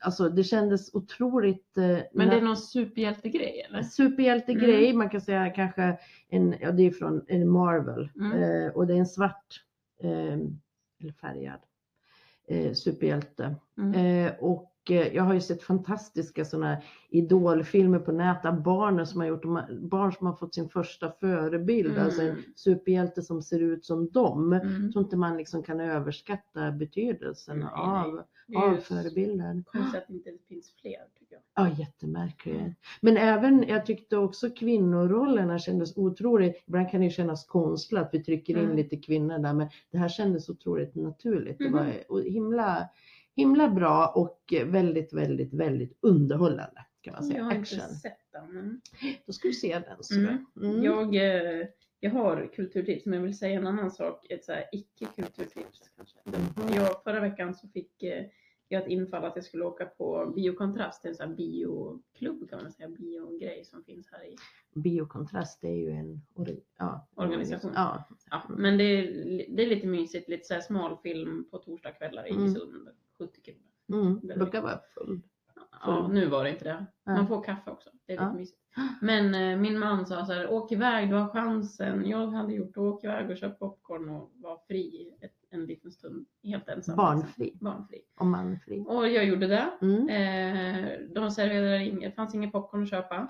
alltså 0.00 0.28
det 0.28 0.44
kändes 0.44 0.94
otroligt. 0.94 1.76
Eh, 1.76 1.98
Men 2.12 2.28
det 2.28 2.36
är 2.36 2.40
någon 2.42 2.56
superhjältegrej 2.56 3.66
eller? 3.68 3.82
superhjältegrej, 3.82 4.92
man 4.92 5.10
kan 5.10 5.20
säga 5.20 5.50
kanske 5.50 5.98
en, 6.28 6.54
ja 6.60 6.72
det 6.72 6.82
är 6.82 6.90
från 6.90 7.24
en 7.28 7.48
Marvel 7.48 8.08
Mm. 8.16 8.42
eh, 8.42 8.72
och 8.72 8.86
det 8.86 8.94
är 8.94 8.98
en 8.98 9.06
svart 9.06 9.62
eh, 10.02 10.38
eller 11.00 11.12
färgad 11.20 11.60
eh, 12.48 12.72
superhjälte 12.72 13.54
Mm. 13.78 14.26
eh, 14.26 14.32
och 14.40 14.72
jag 14.90 15.22
har 15.22 15.34
ju 15.34 15.40
sett 15.40 15.62
fantastiska 15.62 16.44
sådana 16.44 16.76
idolfilmer 17.10 17.98
på 17.98 18.12
nätet. 18.12 18.54
Barnen 18.64 19.06
som 19.06 19.20
har 19.20 19.28
gjort, 19.28 19.44
barn 19.80 20.12
som 20.12 20.26
har 20.26 20.34
fått 20.34 20.54
sin 20.54 20.68
första 20.68 21.10
förebild, 21.20 21.90
Mm. 21.90 22.04
alltså 22.04 22.22
en 22.22 22.36
superhjälte 22.56 23.22
som 23.22 23.42
ser 23.42 23.60
ut 23.60 23.84
som 23.84 24.08
dem. 24.10 24.52
Mm. 24.52 24.92
Tror 24.92 25.04
inte 25.04 25.16
man 25.16 25.36
liksom 25.36 25.62
kan 25.62 25.80
överskatta 25.80 26.72
betydelsen 26.72 27.58
Nej, 27.58 27.68
av, 27.74 28.22
av 28.56 28.76
förebilder. 28.76 29.62
konstigt 29.66 29.94
att 30.02 30.08
det 30.08 30.14
inte 30.14 30.30
finns 30.48 30.70
fler 30.80 30.98
tycker 31.18 31.34
jag. 31.34 31.42
Ja, 31.66 31.74
jättemärkligt. 31.78 32.76
Men 33.00 33.16
även, 33.16 33.64
jag 33.68 33.86
tyckte 33.86 34.16
också 34.16 34.50
kvinnorollerna 34.50 35.58
kändes 35.58 35.96
otroligt, 35.96 36.64
ibland 36.66 36.90
kan 36.90 37.00
det 37.00 37.10
kännas 37.10 37.44
konstlat, 37.46 38.08
vi 38.12 38.24
trycker 38.24 38.52
in 38.56 38.64
Mm. 38.64 38.76
lite 38.76 38.96
kvinnor 38.96 39.38
där, 39.38 39.52
men 39.52 39.68
det 39.90 39.98
här 39.98 40.08
kändes 40.08 40.48
otroligt 40.48 40.94
naturligt. 40.94 41.58
Det 41.58 41.68
var 41.68 41.92
o- 42.08 42.20
himla, 42.20 42.88
himla 43.36 43.68
bra 43.68 44.12
och 44.14 44.54
väldigt, 44.66 45.12
väldigt, 45.12 45.52
väldigt 45.54 45.98
underhållande 46.00 46.84
kan 47.00 47.12
man 47.14 47.22
Jag 47.22 47.32
säga. 47.32 47.44
har 47.44 47.50
inte 47.54 47.60
Action. 47.76 47.94
sett 47.94 48.32
den. 48.32 48.54
Men... 48.54 48.80
Då 49.26 49.32
ska 49.32 49.48
vi 49.48 49.54
se 49.54 49.78
den. 49.78 49.96
Så. 50.04 50.14
Mm. 50.14 50.46
Mm. 50.62 50.82
Jag, 50.82 51.14
eh, 51.14 51.66
jag 52.00 52.10
har 52.10 52.50
kulturtips, 52.54 53.06
men 53.06 53.18
jag 53.18 53.24
vill 53.24 53.38
säga 53.38 53.58
en 53.60 53.66
annan 53.66 53.90
sak. 53.90 54.26
Ett 54.30 54.44
så 54.44 54.52
här 54.52 54.64
icke-kulturtips 54.72 55.90
kanske. 55.96 56.18
Mhm. 56.24 56.74
Jag, 56.74 57.02
förra 57.04 57.20
veckan 57.20 57.54
så 57.54 57.68
fick 57.68 58.02
eh, 58.02 58.24
jag 58.68 58.82
ett 58.82 58.88
infall 58.88 59.24
att 59.24 59.36
jag 59.36 59.44
skulle 59.44 59.64
åka 59.64 59.84
på 59.86 60.32
Biokontrast, 60.36 61.04
en 61.04 61.14
sån 61.14 61.28
här 61.28 61.36
bioklubb 61.36 62.50
kan 62.50 62.62
man 62.62 62.72
säga, 62.72 62.88
biogrej 62.88 63.64
som 63.64 63.84
finns 63.84 64.08
här 64.12 64.24
i. 64.24 64.36
Biokontrast 64.74 65.60
det 65.60 65.68
är 65.68 65.76
ju 65.76 65.90
en 65.90 66.20
ori- 66.34 66.62
ja, 66.78 67.08
Organisation. 67.14 67.70
Ja. 67.74 68.08
Ja, 68.30 68.42
men 68.48 68.78
det 68.78 68.84
är, 68.84 69.04
det 69.56 69.62
är 69.62 69.66
lite 69.66 69.86
mysigt, 69.86 70.28
lite 70.28 70.44
så 70.46 70.54
här 70.54 70.60
smal 70.60 70.96
film 71.02 71.48
på 71.50 71.58
torsdagskvällar 71.58 72.26
i 72.26 72.30
Mm. 72.30 72.54
Sund, 72.54 72.88
70 73.18 73.40
kronor. 73.40 74.02
Mm. 74.02 74.20
Brukar 74.20 74.62
vara 74.62 74.80
full. 74.94 75.20
Ja, 75.82 76.08
nu 76.12 76.26
var 76.26 76.44
det 76.44 76.50
inte 76.50 76.64
det. 76.64 76.86
Man 77.12 77.28
får 77.28 77.42
kaffe 77.42 77.70
också. 77.70 77.90
Det 78.06 78.12
är 78.12 78.16
lite 78.16 78.24
Ja. 78.24 78.32
mysigt. 78.32 78.58
Men 79.00 79.34
eh, 79.34 79.58
min 79.58 79.78
man 79.78 80.06
sa 80.06 80.26
så 80.26 80.32
här, 80.32 80.50
åk 80.50 80.72
iväg, 80.72 81.08
du 81.10 81.14
har 81.16 81.28
chansen. 81.28 82.06
Jag 82.08 82.26
hade 82.26 82.52
gjort 82.54 82.74
det, 82.74 82.80
åk 82.80 83.04
iväg 83.04 83.30
och 83.30 83.36
köp 83.36 83.58
popcorn 83.58 84.08
och 84.08 84.30
var 84.34 84.58
fri 84.68 85.16
ett, 85.20 85.32
en 85.50 85.66
liten 85.66 85.90
stund. 85.92 86.26
Helt 86.42 86.68
ensam. 86.68 86.96
Barnfri. 86.96 87.44
Liksom. 87.44 87.64
Barnfri. 87.64 88.02
Och 88.20 88.26
manfri. 88.26 88.84
Och 88.88 89.08
jag 89.08 89.24
gjorde 89.24 89.46
det. 89.46 89.70
Mm. 89.82 90.08
Eh, 90.08 90.98
de 91.14 91.30
serverade 91.30 91.84
inget, 91.84 92.10
det 92.10 92.16
fanns 92.16 92.34
ingen 92.34 92.50
popcorn 92.50 92.82
att 92.82 92.90
köpa. 92.90 93.28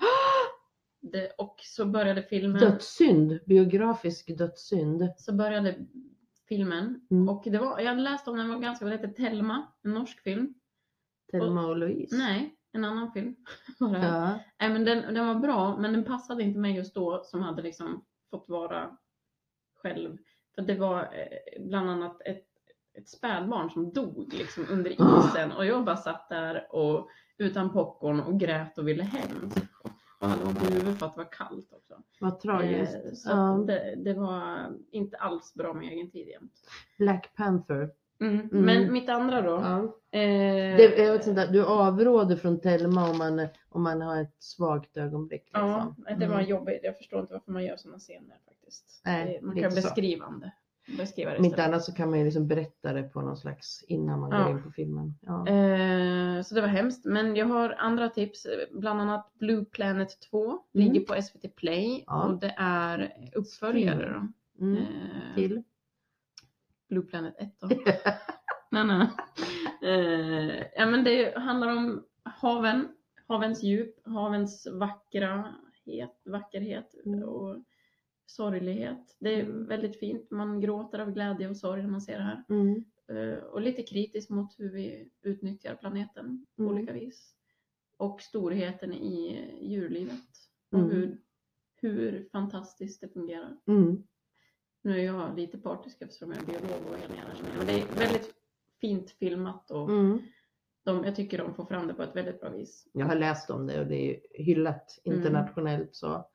Det, 1.01 1.31
och 1.37 1.55
så 1.63 1.85
började 1.85 2.23
filmen. 2.23 2.59
Dödssynd, 2.59 3.39
biografisk 3.45 4.37
dödssynd. 4.37 5.09
Så 5.17 5.33
började 5.33 5.75
filmen. 6.47 7.07
Mm. 7.11 7.29
Och 7.29 7.43
det 7.45 7.57
var, 7.57 7.79
jag 7.79 7.87
hade 7.89 8.01
läst 8.01 8.27
om 8.27 8.37
den, 8.37 8.49
var 8.49 8.59
ganska, 8.59 8.85
vad 8.85 8.93
heter 8.93 9.07
Telma, 9.07 9.67
en 9.83 9.93
norsk 9.93 10.21
film. 10.21 10.53
Thelma 11.31 11.67
och 11.67 11.77
Louise. 11.77 12.17
Nej, 12.17 12.55
en 12.71 12.85
annan 12.85 13.11
film. 13.11 13.35
Ja. 13.79 14.39
Nej 14.59 14.69
men 14.69 14.85
den, 14.85 15.13
den 15.13 15.27
var 15.27 15.35
bra 15.35 15.77
men 15.77 15.93
den 15.93 16.03
passade 16.03 16.43
inte 16.43 16.59
mig 16.59 16.75
just 16.75 16.95
då 16.95 17.21
som 17.23 17.41
hade 17.41 17.61
liksom 17.61 18.05
fått 18.31 18.49
vara 18.49 18.97
själv. 19.81 20.17
För 20.55 20.61
det 20.61 20.75
var 20.75 21.01
eh, 21.01 21.63
bland 21.63 21.89
annat 21.89 22.21
ett, 22.21 22.47
ett 22.97 23.09
spädbarn 23.09 23.69
som 23.69 23.93
dog 23.93 24.33
liksom 24.33 24.65
under 24.69 24.95
Ah. 24.99 25.27
isen 25.29 25.51
och 25.51 25.65
jag 25.65 25.85
bara 25.85 25.97
satt 25.97 26.29
där 26.29 26.75
och 26.75 27.09
utan 27.37 27.73
popcorn 27.73 28.19
och 28.19 28.39
grät 28.39 28.77
och 28.77 28.87
ville 28.87 29.03
hem. 29.03 29.51
Hade 30.19 30.43
ont 30.43 30.69
i 30.69 30.73
huvudet 30.73 30.99
för 30.99 31.05
att 31.05 31.13
det 31.13 31.17
var 31.23 31.31
kallt 31.31 31.73
också. 31.73 32.01
Vad 32.19 32.39
tragiskt. 32.39 32.95
Eh, 33.05 33.11
så 33.13 33.29
Ja. 33.29 33.63
det, 33.67 33.95
det 33.97 34.13
var 34.13 34.67
inte 34.91 35.17
alls 35.17 35.53
bra 35.53 35.73
med 35.73 35.91
egen 35.93 36.11
tid 36.11 36.27
jämt. 36.27 36.53
Black 36.97 37.35
Panther. 37.35 37.89
Mm. 38.19 38.39
Mm. 38.39 38.65
Men 38.65 38.93
mitt 38.93 39.09
andra 39.09 39.41
då. 39.41 39.49
Ja. 39.51 39.79
Eh, 40.19 40.77
Det 40.77 41.23
sånt 41.23 41.35
där, 41.35 41.47
du 41.47 41.65
avråder 41.65 42.35
från 42.35 42.59
Thelma 42.59 43.09
om 43.09 43.17
man, 43.17 43.47
om 43.69 43.83
man 43.83 44.01
har 44.01 44.21
ett 44.21 44.35
svagt 44.39 44.97
ögonblick. 44.97 45.49
Ja, 45.53 45.93
Liksom. 45.97 46.19
det 46.19 46.27
var 46.27 46.35
Mm. 46.35 46.49
jobbigt. 46.49 46.79
Jag 46.83 46.97
förstår 46.97 47.19
inte 47.19 47.33
varför 47.33 47.51
man 47.51 47.63
gör 47.65 47.77
sådana 47.77 47.99
scener 47.99 48.37
faktiskt. 48.45 49.01
Nej, 49.05 49.39
man 49.41 49.55
kan 49.61 49.71
så. 49.71 49.75
beskriva 49.75 50.25
det. 50.41 50.51
Beskriva 50.97 51.31
det 51.31 51.37
Om 51.37 51.45
inte 51.45 51.63
annat 51.65 51.83
så 51.83 51.93
kan 51.93 52.09
man 52.09 52.19
ju 52.19 52.25
liksom 52.25 52.47
berätta 52.47 52.93
det 52.93 53.03
på 53.03 53.21
någon 53.21 53.37
slags 53.37 53.83
innan 53.87 54.19
man 54.19 54.31
Ja. 54.31 54.43
går 54.43 54.51
in 54.51 54.63
på 54.63 54.71
filmen. 54.71 55.13
Ja. 55.21 55.47
Eh, 55.47 56.41
så 56.41 56.55
det 56.55 56.61
var 56.61 56.67
hemskt. 56.67 57.05
Men 57.05 57.35
jag 57.35 57.45
har 57.45 57.69
andra 57.77 58.09
tips. 58.09 58.47
Bland 58.71 59.01
annat 59.01 59.31
Blue 59.39 59.65
Planet 59.65 60.19
2. 60.31 60.59
Ligger 60.73 60.99
på 61.01 61.21
SVT 61.21 61.55
Play. 61.55 62.03
Ja. 62.07 62.23
Och 62.23 62.39
det 62.39 62.55
är 62.57 63.13
uppföljare 63.35 64.13
då. 64.13 64.27
Mm. 64.65 64.77
Eh, 64.77 65.35
Till? 65.35 65.63
Blue 66.89 67.03
Planet 67.03 67.35
1 67.37 67.55
då. 67.59 67.67
nej, 68.71 68.83
nej. 68.85 69.07
Eh, 69.81 70.63
ja, 70.75 70.85
men 70.85 71.03
det 71.03 71.37
handlar 71.37 71.67
om 71.67 72.03
haven. 72.23 72.87
Havens 73.27 73.63
djup. 73.63 73.95
Havens 74.07 74.67
vackrahet, 74.73 76.21
vackerhet 76.25 76.95
Mm. 77.05 77.23
och 77.23 77.57
sorglighet. 78.27 79.15
Det 79.19 79.39
är 79.41 79.45
väldigt 79.45 79.99
fint. 79.99 80.31
Man 80.31 80.59
gråter 80.61 80.99
av 80.99 81.11
glädje 81.11 81.49
och 81.49 81.57
sorg 81.57 81.81
när 81.81 81.89
man 81.89 82.01
ser 82.01 82.17
det 82.17 82.23
här. 82.23 82.43
Mm. 82.49 82.83
Eh, 83.07 83.37
och 83.43 83.61
lite 83.61 83.83
kritisk 83.83 84.29
mot 84.29 84.59
hur 84.59 84.69
vi 84.71 85.09
utnyttjar 85.21 85.75
planeten 85.75 86.45
på 86.55 86.61
Mm. 86.63 86.75
olika 86.75 86.93
vis. 86.93 87.33
Och 87.97 88.21
storheten 88.21 88.93
i 88.93 89.45
djurlivet. 89.61 90.29
Och 90.71 90.79
Mm. 90.79 90.91
hur, 90.91 91.17
hur 91.75 92.29
fantastiskt 92.31 93.01
det 93.01 93.07
fungerar. 93.07 93.57
Mm. 93.67 94.03
Nu 94.81 94.99
är 94.99 95.03
jag 95.05 95.35
lite 95.35 95.57
partisk 95.57 96.01
eftersom 96.01 96.31
jag 96.31 96.41
är 96.41 96.45
biolog 96.45 96.81
och 96.91 97.15
gärna 97.15 97.33
Men 97.57 97.67
det 97.67 97.73
är 97.81 97.85
väldigt 97.99 98.33
fint 98.81 99.11
filmat 99.11 99.71
och 99.71 99.89
Mm. 99.89 100.19
de, 100.83 101.03
jag 101.03 101.15
tycker 101.15 101.37
de 101.37 101.53
får 101.53 101.65
fram 101.65 101.87
det 101.87 101.93
på 101.93 102.03
ett 102.03 102.15
väldigt 102.15 102.41
bra 102.41 102.49
vis. 102.49 102.87
Jag 102.91 103.05
har 103.05 103.15
läst 103.15 103.49
om 103.49 103.67
det 103.67 103.79
och 103.79 103.87
det 103.87 104.15
är 104.15 104.43
hyllat 104.43 104.99
Mm. 105.05 105.17
internationellt. 105.17 105.95
Så. 105.95 106.29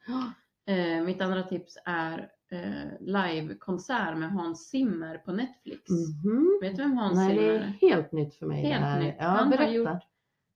Eh, 0.67 1.05
mitt 1.05 1.21
andra 1.23 1.43
tips 1.43 1.79
är 1.85 2.31
eh, 2.53 2.91
livekonsert 3.01 4.19
med 4.19 4.31
Hans 4.33 4.69
Zimmer 4.69 5.19
på 5.19 5.33
Netflix. 5.33 5.83
Mhm. 5.91 6.59
Vet 6.63 6.77
du 6.77 6.83
vem 6.83 6.97
Hans 6.97 7.17
Nej, 7.17 7.35
det 7.35 7.41
Zimmer 7.41 7.53
är 7.55 7.59
är? 7.59 7.89
helt 7.89 8.13
nytt 8.13 8.35
för 8.35 8.47
mig. 8.47 8.63
det 8.63 8.69
Helt 8.69 8.85
här. 8.85 9.01
nytt. 9.01 9.15
Ja, 9.19 9.25
Han 9.25 9.53
har 9.53 9.69
gjort- 9.69 10.03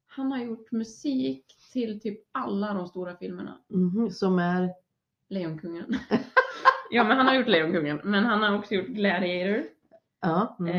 Han 0.08 0.32
har 0.32 0.38
gjort 0.38 0.72
musik 0.72 1.44
till 1.72 2.00
typ 2.00 2.20
alla 2.32 2.74
de 2.74 2.86
stora 2.86 3.16
filmerna. 3.16 3.58
Mhm, 3.68 4.10
Som 4.10 4.38
är? 4.38 4.70
Lejonkungen. 5.28 5.86
ja 6.90 7.04
men 7.04 7.16
han 7.16 7.26
har 7.26 7.34
gjort 7.34 7.48
Lejonkungen. 7.48 8.00
Men 8.04 8.24
han 8.24 8.42
har 8.42 8.58
också 8.58 8.74
gjort 8.74 8.86
Gladiator, 8.86 9.64
Ja. 10.20 10.56
Mm. 10.60 10.70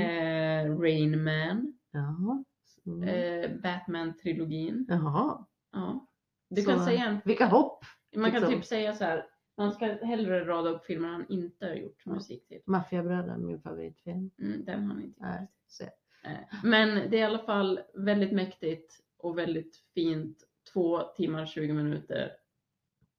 eh, 0.72 0.80
Rain 0.80 1.24
Man, 1.24 1.74
Jaha. 1.92 2.44
Mm. 2.86 3.04
eh, 3.04 3.50
Batman-trilogin. 3.62 4.86
Jaha. 4.90 5.46
Ja. 5.74 6.08
Du 6.50 6.62
Så- 6.62 6.70
kan 6.70 6.86
säga 6.86 7.06
en, 7.06 7.18
Vilka 7.26 7.46
hopp! 7.46 7.86
Man 8.16 8.32
kan 8.32 8.42
liksom. 8.42 8.58
typ 8.58 8.66
säga 8.66 8.96
så 8.96 9.04
här. 9.04 9.26
Man 9.58 9.72
ska 9.72 9.86
hellre 9.86 10.46
rada 10.46 10.70
upp 10.70 10.86
filmer 10.86 11.08
han 11.08 11.26
inte 11.30 11.66
har 11.66 11.74
gjort 11.74 12.06
musik 12.06 12.48
till. 12.48 12.62
Maffiabröderna, 12.66 13.38
min 13.38 13.62
favoritfilm. 13.62 14.32
Mm, 14.40 14.66
den 14.66 14.82
har 14.84 14.94
han 14.94 15.04
inte 15.04 15.20
gjort. 15.20 15.50
Nej. 15.82 15.94
Eh, 16.34 16.60
Men 16.64 17.12
det 17.12 17.18
är 17.18 17.22
i 17.22 17.24
alla 17.24 17.40
fall 17.40 17.80
väldigt 17.94 18.32
mäktigt 18.32 19.00
och 19.18 19.38
väldigt 19.38 19.76
fint. 19.94 20.38
Två 20.74 21.02
timmar 21.02 21.46
20 21.46 21.74
minuter. 21.74 22.32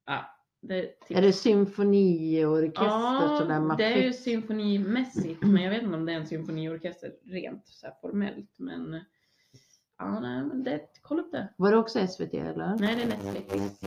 Ja, 0.07 0.25
det 0.61 0.75
är 0.79 0.83
tips. 0.87 1.11
Är 1.11 1.23
det 1.23 1.33
symfoniorkester 1.33 3.37
sådär 3.39 3.55
Ja, 3.55 3.61
maffigt? 3.61 3.79
det 3.79 3.85
är 3.95 4.03
ju 4.03 4.13
symfonimässigt, 4.13 5.43
men 5.43 5.63
jag 5.63 5.71
vet 5.71 5.83
inte 5.83 5.97
om 5.97 6.07
det 6.07 6.13
är 6.13 6.17
en 6.17 6.27
symfoniorkester 6.27 7.13
rent 7.25 7.67
så 7.67 7.87
formellt. 8.01 8.59
Men 8.59 9.01
ja, 9.99 10.21
nej, 10.21 10.45
men 10.45 10.65
det, 10.65 10.81
kolla 11.03 11.23
upp 11.23 11.33
det. 11.33 11.55
Var 11.57 11.71
det 11.71 11.77
också 11.79 12.07
SVT 12.07 12.35
eller? 12.35 12.77
Nej, 12.81 12.97
det 12.97 13.03
är 13.03 13.07
Netflix. 13.07 13.81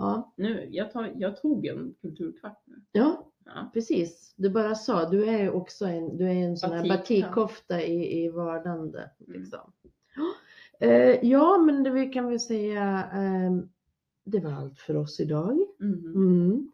Ja. 0.00 0.32
Nu, 0.36 0.68
jag, 0.70 0.90
tar, 0.90 1.12
jag 1.16 1.36
tog 1.42 1.66
en 1.66 1.94
kulturkvart 2.00 2.62
nu. 2.64 2.76
ja, 2.92 3.26
Ja. 3.44 3.70
precis. 3.74 4.34
Du 4.36 4.50
bara 4.50 4.74
sa, 4.74 5.08
du 5.08 5.24
är 5.28 5.50
också 5.50 5.84
en, 5.86 6.16
du 6.16 6.24
är 6.28 6.34
en 6.34 6.56
sån 6.56 6.72
här 6.72 6.88
batikkofta 6.88 7.82
i, 7.82 8.24
i 8.24 8.28
vardande. 8.28 9.10
Mm. 9.26 9.40
Liksom. 9.40 9.72
Eh, 10.82 11.24
ja, 11.24 11.58
men 11.58 11.82
det 11.82 11.90
vi 11.90 12.06
kan 12.06 12.28
väl 12.28 12.40
säga, 12.40 13.10
ehm, 13.12 13.68
det 14.24 14.40
var 14.40 14.52
allt 14.52 14.78
för 14.78 14.96
oss 14.96 15.20
idag. 15.20 15.58
Mhm. 15.78 16.12
Mm. 16.14 16.72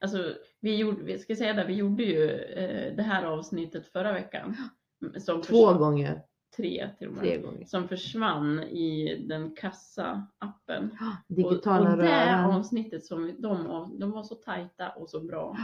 Alltså, 0.00 0.34
vi 0.60 0.76
gjorde, 0.76 1.02
vi 1.02 1.18
ska 1.18 1.36
säga 1.36 1.52
det, 1.52 1.64
vi 1.64 1.74
gjorde 1.74 2.02
ju 2.02 2.30
eh, 2.30 2.96
det 2.96 3.02
här 3.02 3.24
avsnittet 3.24 3.86
förra 3.86 4.12
veckan. 4.12 4.56
Två 5.46 5.72
gånger, 5.74 6.22
Tre 6.56 6.90
till 6.98 7.06
och 7.08 7.12
med. 7.14 7.22
tre 7.22 7.38
gånger. 7.38 7.64
Som 7.64 7.88
försvann 7.88 8.60
i 8.62 9.16
den 9.28 9.50
kassa-appen. 9.54 10.90
Digitala 11.28 11.86
och, 11.92 11.98
och 11.98 12.04
det 12.04 12.44
avsnittet 12.46 13.04
som 13.04 13.24
vi- 13.26 13.36
de, 13.38 13.90
de 14.00 14.10
var 14.10 14.22
så 14.22 14.34
tajta 14.34 14.88
och 14.90 15.08
så 15.10 15.20
bra. 15.20 15.56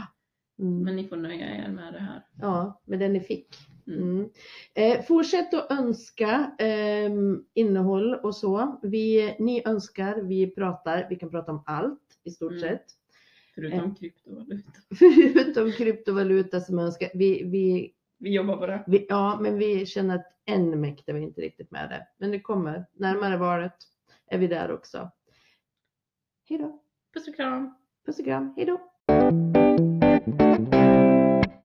Mm. 0.59 0.83
Men 0.83 0.95
ni 0.95 1.07
får 1.07 1.15
nöja 1.17 1.55
er 1.65 1.67
med 1.71 1.93
det 1.93 1.99
här. 1.99 2.25
Ja, 2.41 2.81
med 2.85 2.99
den 2.99 3.13
ni 3.13 3.19
fick. 3.19 3.47
Mm. 3.87 4.01
Mm. 4.03 4.29
Eh, 4.73 5.01
fortsätt 5.05 5.53
att 5.53 5.71
önska 5.71 6.51
ehm, 6.59 7.43
innehåll 7.53 8.13
och 8.15 8.35
så. 8.35 8.79
Vi, 8.83 9.35
ni 9.39 9.61
önskar, 9.65 10.21
vi 10.21 10.47
pratar, 10.55 11.07
vi 11.09 11.15
kan 11.15 11.29
prata 11.29 11.51
om 11.51 11.63
allt 11.65 12.19
i 12.23 12.31
stort 12.31 12.51
Mm. 12.51 12.61
sett. 12.63 12.85
Förutom 13.55 13.95
kryptovaluta. 13.95 14.71
Förutom 14.99 15.71
kryptovaluta 15.71 16.59
som 16.59 16.79
önskar. 16.79 17.09
Vi, 17.13 17.43
vi 17.43 17.93
Vi 18.21 18.33
jobbar 18.33 18.57
på 18.57 18.65
det. 18.65 18.83
Vi, 18.87 19.05
ja, 19.09 19.39
men 19.41 19.57
vi 19.57 19.85
känner 19.85 20.15
att 20.15 20.25
än 20.45 20.81
mäktar 20.81 21.13
vi 21.13 21.21
inte 21.21 21.41
riktigt 21.41 21.71
med 21.71 21.89
det. 21.89 22.07
Men 22.17 22.31
det 22.31 22.39
kommer. 22.39 22.85
Närmare 22.93 23.37
valet 23.37 23.75
är 24.27 24.37
vi 24.37 24.47
där 24.47 24.71
också. 24.71 25.11
Hej 26.49 26.57
då. 26.57 26.81
Puss 27.13 27.27
och 27.27 27.35
kram. 27.35 27.75
Puss 28.05 28.19
och 28.19 28.25
kram. 28.25 28.53
Hej 28.57 28.65
då. 28.65 30.00